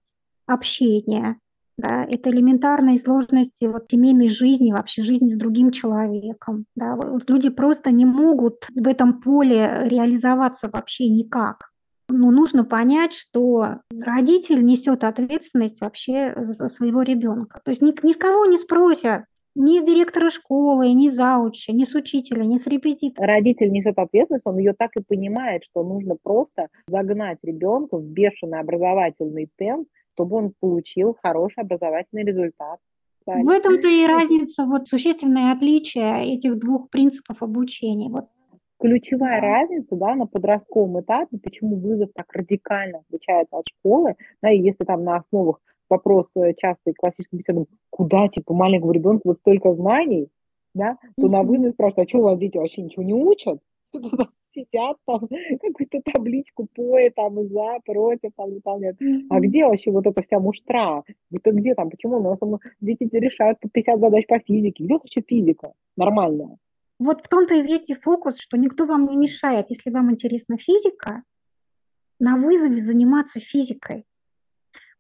[0.46, 1.38] общения.
[1.78, 6.66] Да, это элементарные сложности вот, семейной жизни, вообще жизни с другим человеком.
[6.76, 6.96] Да.
[6.96, 11.70] Вот люди просто не могут в этом поле реализоваться вообще никак.
[12.10, 17.62] Ну, нужно понять, что родитель несет ответственность вообще за своего ребенка.
[17.64, 19.26] То есть ни, ни с кого не спросят,
[19.58, 23.28] ни с директора школы, ни зауча, ни с учителя, ни с репетитора.
[23.28, 28.60] Родитель несет ответственность, он ее так и понимает, что нужно просто загнать ребенка в бешеный
[28.60, 29.88] образовательный темп,
[30.18, 32.80] чтобы он получил хороший образовательный результат.
[33.26, 38.10] В этом-то и разница, вот существенное отличие этих двух принципов обучения.
[38.10, 38.28] Вот
[38.80, 44.60] ключевая разница да, на подростковом этапе, почему вызов так радикально отличается от школы, да, и
[44.60, 45.60] если там на основах
[45.90, 50.30] вопрос часто классическим беседам, куда типа маленькому ребенку вот столько знаний,
[50.74, 51.30] да, то mm-hmm.
[51.30, 53.60] на вызов спрашивают, а что у вас дети вообще ничего не учат?
[54.58, 55.28] сидят там,
[55.62, 58.98] какую-то табличку поэ там за, против там выполняют.
[59.30, 61.04] А где вообще вот эта вся муштра?
[61.32, 61.90] Это где там?
[61.90, 64.84] Почему у нас там дети решают по 50 задач по физике?
[64.84, 66.58] Где вообще физика нормальная?
[67.00, 69.68] Вот в том-то и весь и фокус, что никто вам не мешает.
[69.70, 71.24] Если вам интересна физика,
[72.20, 74.06] на вызове заниматься физикой.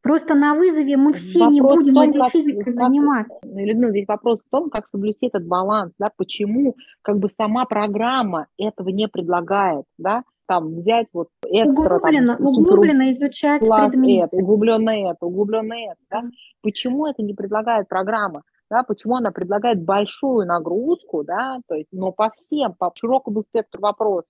[0.01, 3.47] Просто на вызове мы все Вопрос не будем том, этой как- физикой как- заниматься.
[3.47, 7.65] Ну, Людмила, здесь вопрос в том, как соблюсти этот баланс, да, почему как бы сама
[7.65, 14.29] программа этого не предлагает, да, там взять вот экстра, Углубленно, там, углубленно изучать предмет.
[14.31, 16.23] это, углубленно это, углубленно это, да?
[16.61, 18.43] Почему это не предлагает программа?
[18.69, 23.81] Да, почему она предлагает большую нагрузку, да, то есть, но по всем, по широкому спектру
[23.81, 24.29] вопросов.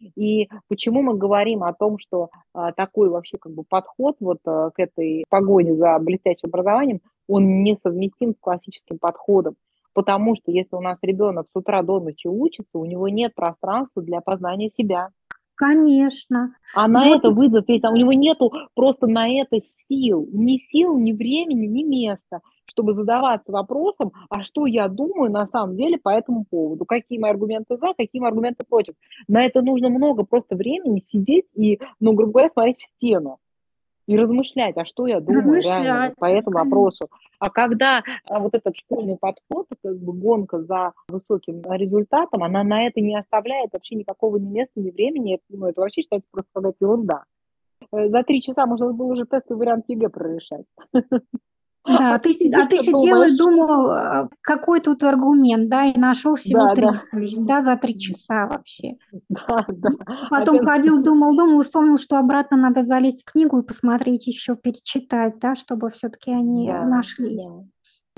[0.00, 4.70] И почему мы говорим о том, что а, такой вообще как бы подход вот а,
[4.70, 9.56] к этой погоне за блестящим образованием, он несовместим с классическим подходом.
[9.92, 14.02] Потому что если у нас ребенок с утра до ночи учится, у него нет пространства
[14.02, 15.08] для познания себя.
[15.56, 16.54] Конечно.
[16.72, 20.56] А на вот это вызов есть, а у него нету просто на это сил, ни
[20.56, 22.42] сил, ни времени, ни места,
[22.78, 27.32] чтобы задаваться вопросом, а что я думаю на самом деле по этому поводу, какие мои
[27.32, 28.94] аргументы за, какие мои аргументы против.
[29.26, 33.38] На это нужно много просто времени сидеть и, ну, грубо говоря, смотреть в стену
[34.06, 37.08] и размышлять, а что я думаю реально Размышлять, по этому вопросу.
[37.40, 42.86] А когда а, вот этот школьный подход, как бы гонка за высоким результатом, она на
[42.86, 46.50] это не оставляет вообще никакого ни места, ни времени, это, ну, это вообще считается просто
[46.54, 47.24] какая-то ерунда.
[47.92, 50.66] Э, За три часа можно было уже тестовый вариант ЕГЭ прорешать.
[51.86, 56.34] Да, а ты, а ты сидел и думал, а, какой тут аргумент, да, и нашел
[56.34, 57.00] всего Да, три, да.
[57.38, 58.96] да, за три часа вообще.
[59.28, 59.90] Да, да.
[60.28, 64.54] Потом Опять- ходил, думал, думал, вспомнил, что обратно надо залезть в книгу и посмотреть еще,
[64.54, 67.42] перечитать, да, чтобы все-таки они Да, нашлись.
[67.42, 67.64] да.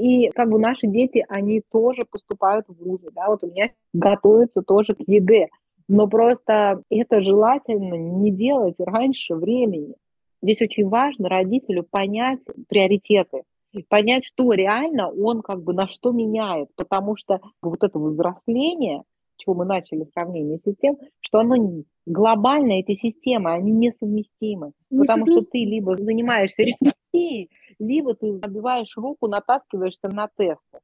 [0.04, 4.62] И как бы наши дети, они тоже поступают в вузы, да, вот у меня готовятся
[4.62, 5.48] тоже к ЕГЭ,
[5.88, 9.94] но просто это желательно не делать раньше времени.
[10.42, 13.42] Здесь очень важно родителю понять приоритеты,
[13.88, 19.02] понять, что реально он как бы на что меняет, потому что вот это взросление,
[19.36, 24.72] чего мы начали сравнение с тем, что оно не- глобально, эти системы, они несовместимы.
[24.90, 30.78] Потому что ты либо занимаешься рефлексией, либо ты набиваешь руку, натаскиваешься на тесты.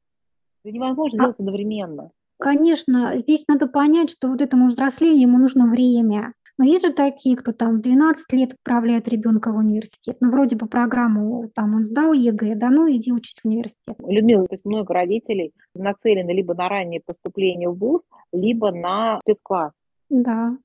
[0.65, 2.11] Это невозможно А- делать одновременно.
[2.39, 6.35] Конечно, здесь надо понять, что вот этому взрослению ему нужно время.
[6.59, 10.17] Но есть же такие, кто там в 12 лет отправляет ребенка в университет.
[10.21, 13.97] Ну, вроде бы программу, там он сдал ЕГЭ, да, ну иди учись в университет.
[14.07, 18.03] Людмила, то есть много родителей нацелены либо на раннее поступление в ВУЗ,
[18.33, 19.73] либо на спецкласс.
[20.09, 20.57] Да.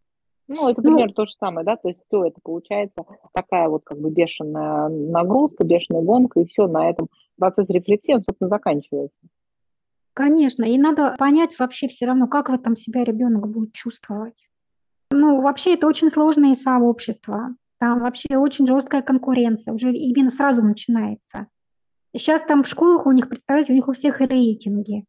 [0.47, 3.83] Ну, это Ну- примерно то же самое, да, то есть все это получается такая вот
[3.83, 9.17] как бы бешеная нагрузка, бешеная гонка, и все, на этом процесс рефлексии, он, собственно, заканчивается.
[10.13, 14.50] Конечно, и надо понять вообще все равно, как в этом себя ребенок будет чувствовать.
[15.11, 17.55] Ну, вообще это очень сложные сообщества.
[17.79, 21.47] Там вообще очень жесткая конкуренция, уже именно сразу начинается.
[22.15, 25.05] Сейчас там в школах у них, представляете, у них у всех рейтинги.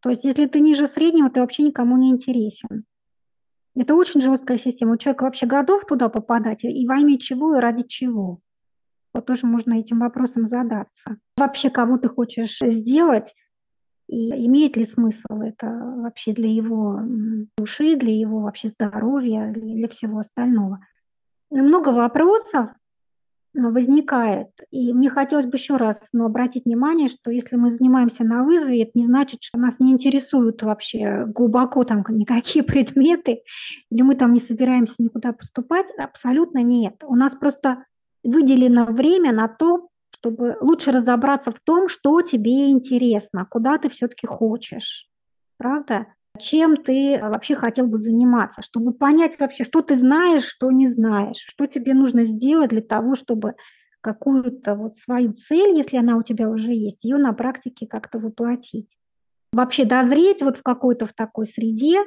[0.00, 2.84] То есть если ты ниже среднего, ты вообще никому не интересен.
[3.76, 4.94] Это очень жесткая система.
[4.94, 8.40] У человека вообще готов туда попадать, и во имя чего, и ради чего.
[9.14, 11.18] Вот тоже можно этим вопросом задаться.
[11.36, 13.34] Вообще, кого ты хочешь сделать,
[14.10, 17.00] и имеет ли смысл это вообще для его
[17.56, 20.84] души, для его вообще здоровья, для всего остального.
[21.50, 22.70] Много вопросов
[23.54, 24.48] возникает.
[24.72, 28.82] И мне хотелось бы еще раз ну, обратить внимание, что если мы занимаемся на вызове,
[28.82, 33.42] это не значит, что нас не интересуют вообще глубоко там никакие предметы,
[33.90, 35.86] или мы там не собираемся никуда поступать.
[35.98, 36.94] Абсолютно нет.
[37.04, 37.84] У нас просто
[38.24, 44.26] выделено время на то, чтобы лучше разобраться в том, что тебе интересно, куда ты все-таки
[44.26, 45.08] хочешь.
[45.56, 46.06] Правда?
[46.38, 51.38] Чем ты вообще хотел бы заниматься, чтобы понять вообще, что ты знаешь, что не знаешь,
[51.38, 53.54] что тебе нужно сделать для того, чтобы
[54.00, 58.88] какую-то вот свою цель, если она у тебя уже есть, ее на практике как-то воплотить.
[59.52, 61.98] Вообще дозреть вот в какой-то в такой среде,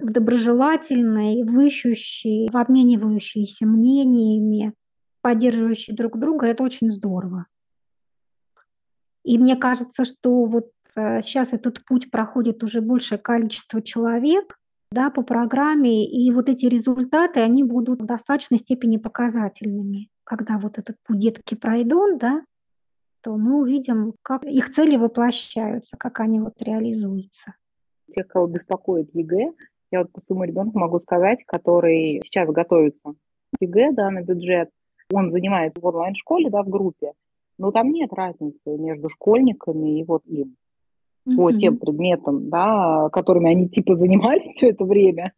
[0.00, 4.74] в доброжелательной, в ищущей, в обменивающейся мнениями,
[5.22, 7.46] поддерживающей друг друга, это очень здорово.
[9.24, 14.58] И мне кажется, что вот э, сейчас этот путь проходит уже большее количество человек
[14.90, 20.10] да, по программе, и вот эти результаты, они будут в достаточной степени показательными.
[20.24, 22.42] Когда вот этот путь детки пройдут, да,
[23.22, 27.54] то мы увидим, как их цели воплощаются, как они вот реализуются.
[28.14, 29.52] Тех, кого беспокоит ЕГЭ,
[29.92, 34.70] я вот по своему ребенку могу сказать, который сейчас готовится к ЕГЭ, да, на бюджет,
[35.12, 37.12] он занимается в онлайн-школе, да, в группе,
[37.58, 40.56] но там нет разницы между школьниками и вот им
[41.24, 41.58] по Мгм.
[41.58, 45.32] тем предметам, да, которыми они типа занимались все это время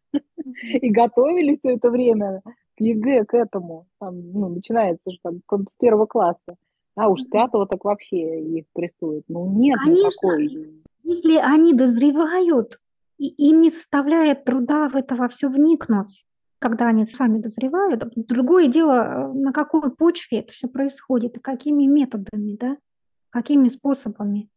[0.81, 2.41] и готовились все это время
[2.75, 3.85] к ЕГЭ, к этому.
[3.99, 6.55] Там, ну, начинается же там с первого класса.
[6.95, 9.25] А уж с пятого так вообще их прессуют.
[9.27, 10.07] Ну, нет Конечно.
[10.07, 10.83] никакой.
[11.03, 12.79] Если они дозревают,
[13.17, 16.25] и им не составляет труда в это во все вникнуть,
[16.65, 18.11] когда они сами дозревают.
[18.15, 22.77] Другое дело, на какой почве это все происходит и какими методами, да,
[23.29, 24.49] какими способами.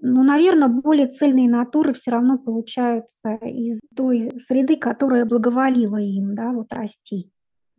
[0.00, 6.52] Ну, наверное, более цельные натуры все равно получаются из той среды, которая благоволила им, да,
[6.52, 7.30] вот расти.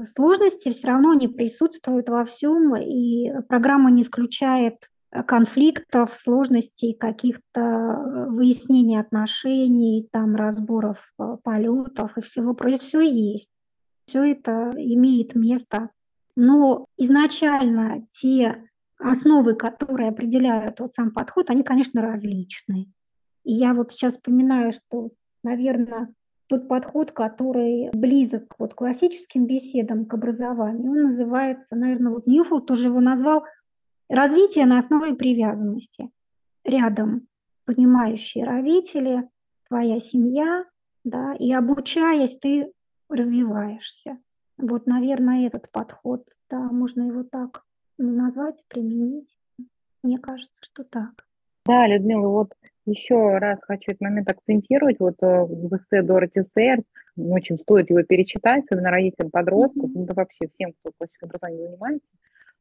[0.05, 4.90] Сложности все равно не присутствуют во всем, и программа не исключает
[5.27, 12.79] конфликтов, сложностей, каких-то э, выяснений отношений, там разборов э, полетов и всего прочего.
[12.79, 13.49] Все есть.
[14.05, 15.89] Все это имеет место.
[16.35, 18.63] Но изначально те
[18.97, 22.87] основы, которые определяют тот сам подход, они, конечно, различны.
[23.43, 25.09] И я вот сейчас вспоминаю, что,
[25.43, 26.13] наверное,
[26.47, 32.87] тот подход, который близок вот классическим беседам к образованию, он называется, наверное, вот Ньюфилд тоже
[32.87, 33.43] его назвал
[34.11, 36.09] развитие на основе привязанности.
[36.63, 37.27] Рядом
[37.65, 39.27] понимающие родители,
[39.67, 40.65] твоя семья,
[41.03, 42.71] да, и обучаясь, ты
[43.09, 44.17] развиваешься.
[44.57, 47.63] Вот, наверное, этот подход, да, можно его так
[47.97, 49.37] назвать, применить.
[50.03, 51.25] Мне кажется, что так.
[51.65, 52.53] Да, Людмила, вот
[52.85, 54.99] еще раз хочу этот момент акцентировать.
[54.99, 56.83] Вот э, в эссе Дороти Сейерс,
[57.15, 60.05] очень стоит его перечитать, особенно родителям подростков, mm-hmm.
[60.05, 62.07] да вообще всем, кто классическим образованием занимается.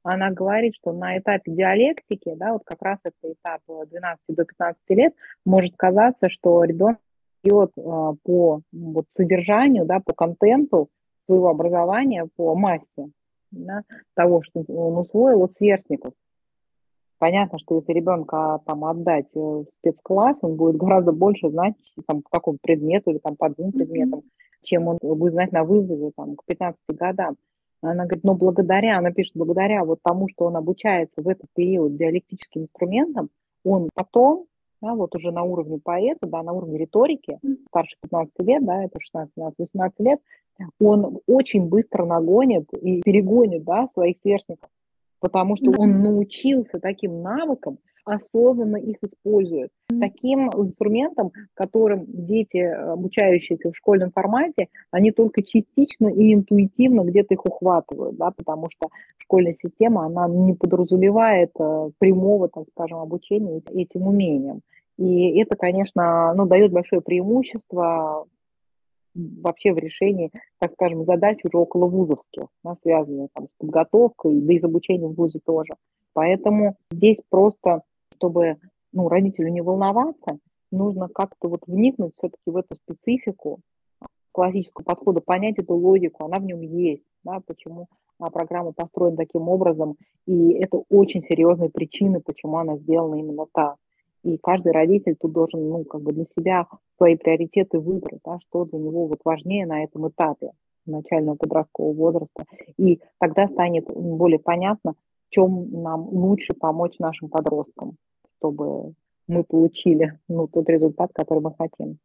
[0.03, 4.81] Она говорит, что на этапе диалектики, да, вот как раз это этап 12 до 15
[4.91, 6.99] лет, может казаться, что ребенок
[7.43, 10.89] идет э, по вот, содержанию, да, по контенту
[11.25, 13.11] своего образования, по массе
[13.51, 13.83] да,
[14.15, 16.13] того, что он усвоил от сверстников.
[17.19, 21.75] Понятно, что если ребенка там отдать э, в спецкласс, он будет гораздо больше знать
[22.07, 24.63] там, по какому предмету или там, по двум предметам, mm-hmm.
[24.63, 27.37] чем он будет знать на вызове там, к 15 годам.
[27.83, 31.97] Она говорит, но благодаря, она пишет, благодаря вот тому, что он обучается в этот период
[31.97, 33.31] диалектическим инструментам,
[33.65, 34.47] он потом,
[34.83, 38.99] да, вот уже на уровне поэта, да, на уровне риторики, старше 15 лет, да, это
[39.01, 40.21] 16, 17, 18 лет,
[40.79, 44.69] он очень быстро нагонит и перегонит, да, своих сверстников
[45.21, 49.71] потому что он научился таким навыкам, осознанно их использует.
[49.89, 57.45] Таким инструментом, которым дети, обучающиеся в школьном формате, они только частично и интуитивно где-то их
[57.45, 58.89] ухватывают, да, потому что
[59.19, 64.61] школьная система, она не подразумевает э, прямого, так скажем, обучения этим умениям.
[64.99, 68.27] И это, конечно, ну, дает большое преимущество
[69.15, 74.53] вообще в решении, так скажем, задач уже около вузовских, да, связанных там, с подготовкой, да
[74.53, 75.75] и с обучением в вузе тоже.
[76.13, 77.83] Поэтому здесь просто,
[78.21, 78.59] чтобы
[78.93, 80.39] ну, родителю не волноваться,
[80.71, 83.61] нужно как-то вот вникнуть все-таки в эту специфику
[84.33, 89.49] классического подхода, понять эту логику, она в нем есть, да, почему а, программа построена таким
[89.49, 89.97] образом,
[90.27, 93.77] и это очень серьезные причины, почему она сделана именно так.
[94.23, 96.67] И каждый родитель тут должен, ну, как бы для себя
[96.99, 100.53] свои приоритеты выбрать, да, что для него вот важнее на этом этапе
[100.85, 102.45] начального подросткового возраста.
[102.77, 104.95] И тогда станет более понятно,
[105.27, 107.97] в чем нам лучше помочь нашим подросткам,
[108.41, 108.95] чтобы
[109.29, 111.99] мы получили ну, тот результат, который мы хотим.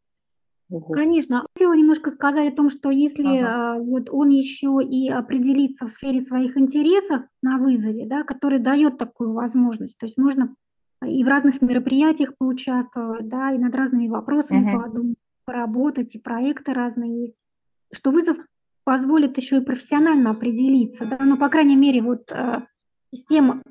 [0.92, 1.46] Конечно.
[1.54, 3.80] Хотела немножко сказать о том, что если ага.
[3.80, 9.34] вот он еще и определится в сфере своих интересов на вызове, да, который дает такую
[9.34, 10.56] возможность, то есть можно
[11.06, 14.82] и в разных мероприятиях поучаствовать, да, и над разными вопросами uh-huh.
[14.82, 17.46] подумать, поработать, и проекты разные есть,
[17.92, 18.38] что вызов
[18.86, 22.62] позволит еще и профессионально определиться, да, ну, по крайней мере, вот э,
[23.12, 23.62] с тем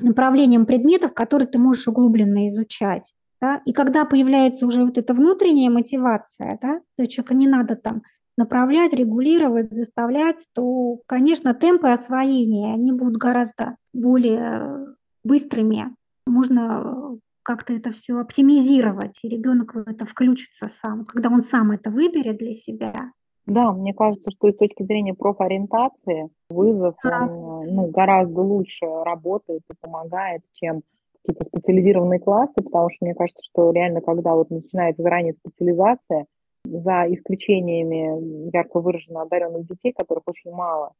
[0.00, 5.70] направлением предметов, которые ты можешь углубленно изучать, да, и когда появляется уже вот эта внутренняя
[5.70, 8.02] мотивация, да, то человека не надо там
[8.36, 14.94] направлять, регулировать, заставлять, то, конечно, темпы освоения, они будут гораздо более
[15.24, 15.94] быстрыми,
[16.26, 21.90] можно как-то это все оптимизировать, и ребенок в это включится сам, когда он сам это
[21.90, 23.12] выберет для себя.
[23.48, 29.74] Да, мне кажется, что с точки зрения профориентации вызов он, ну, гораздо лучше работает и
[29.80, 30.82] помогает, чем
[31.22, 36.26] какие-то специализированные классы, потому что мне кажется, что реально, когда вот начинается заранее специализация,
[36.64, 40.92] за исключениями ярко выраженно одаренных детей, которых очень мало,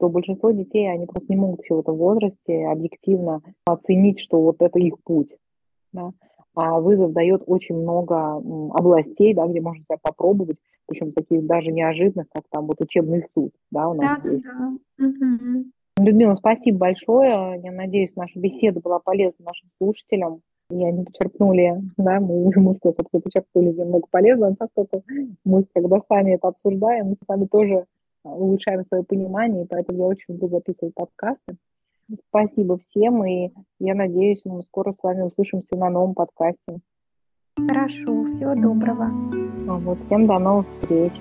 [0.00, 4.60] то большинство детей, они просто не могут еще в этом возрасте объективно оценить, что вот
[4.60, 5.30] это их путь.
[5.92, 6.10] Да?
[6.54, 12.26] А вызов дает очень много областей, да, где можно себя попробовать, причем таких даже неожиданных,
[12.30, 14.44] как там вот учебный суд, да, у нас да, есть.
[14.44, 15.06] Да.
[15.06, 15.64] Угу.
[15.98, 17.60] Людмила, спасибо большое.
[17.62, 20.40] Я надеюсь, наша беседа была полезна нашим слушателям.
[20.70, 25.04] И они почерпнули, да, мы, мы все, собственно, почерпнули немного полезного, поскольку
[25.44, 27.84] мы, когда сами это обсуждаем, мы сами тоже
[28.24, 31.56] улучшаем свое понимание, и поэтому я очень люблю записывать подкасты.
[32.14, 36.80] Спасибо всем, и я надеюсь, мы скоро с вами услышимся на новом подкасте.
[37.56, 39.08] Хорошо, всего доброго.
[39.78, 41.12] Вот, всем до новых встреч.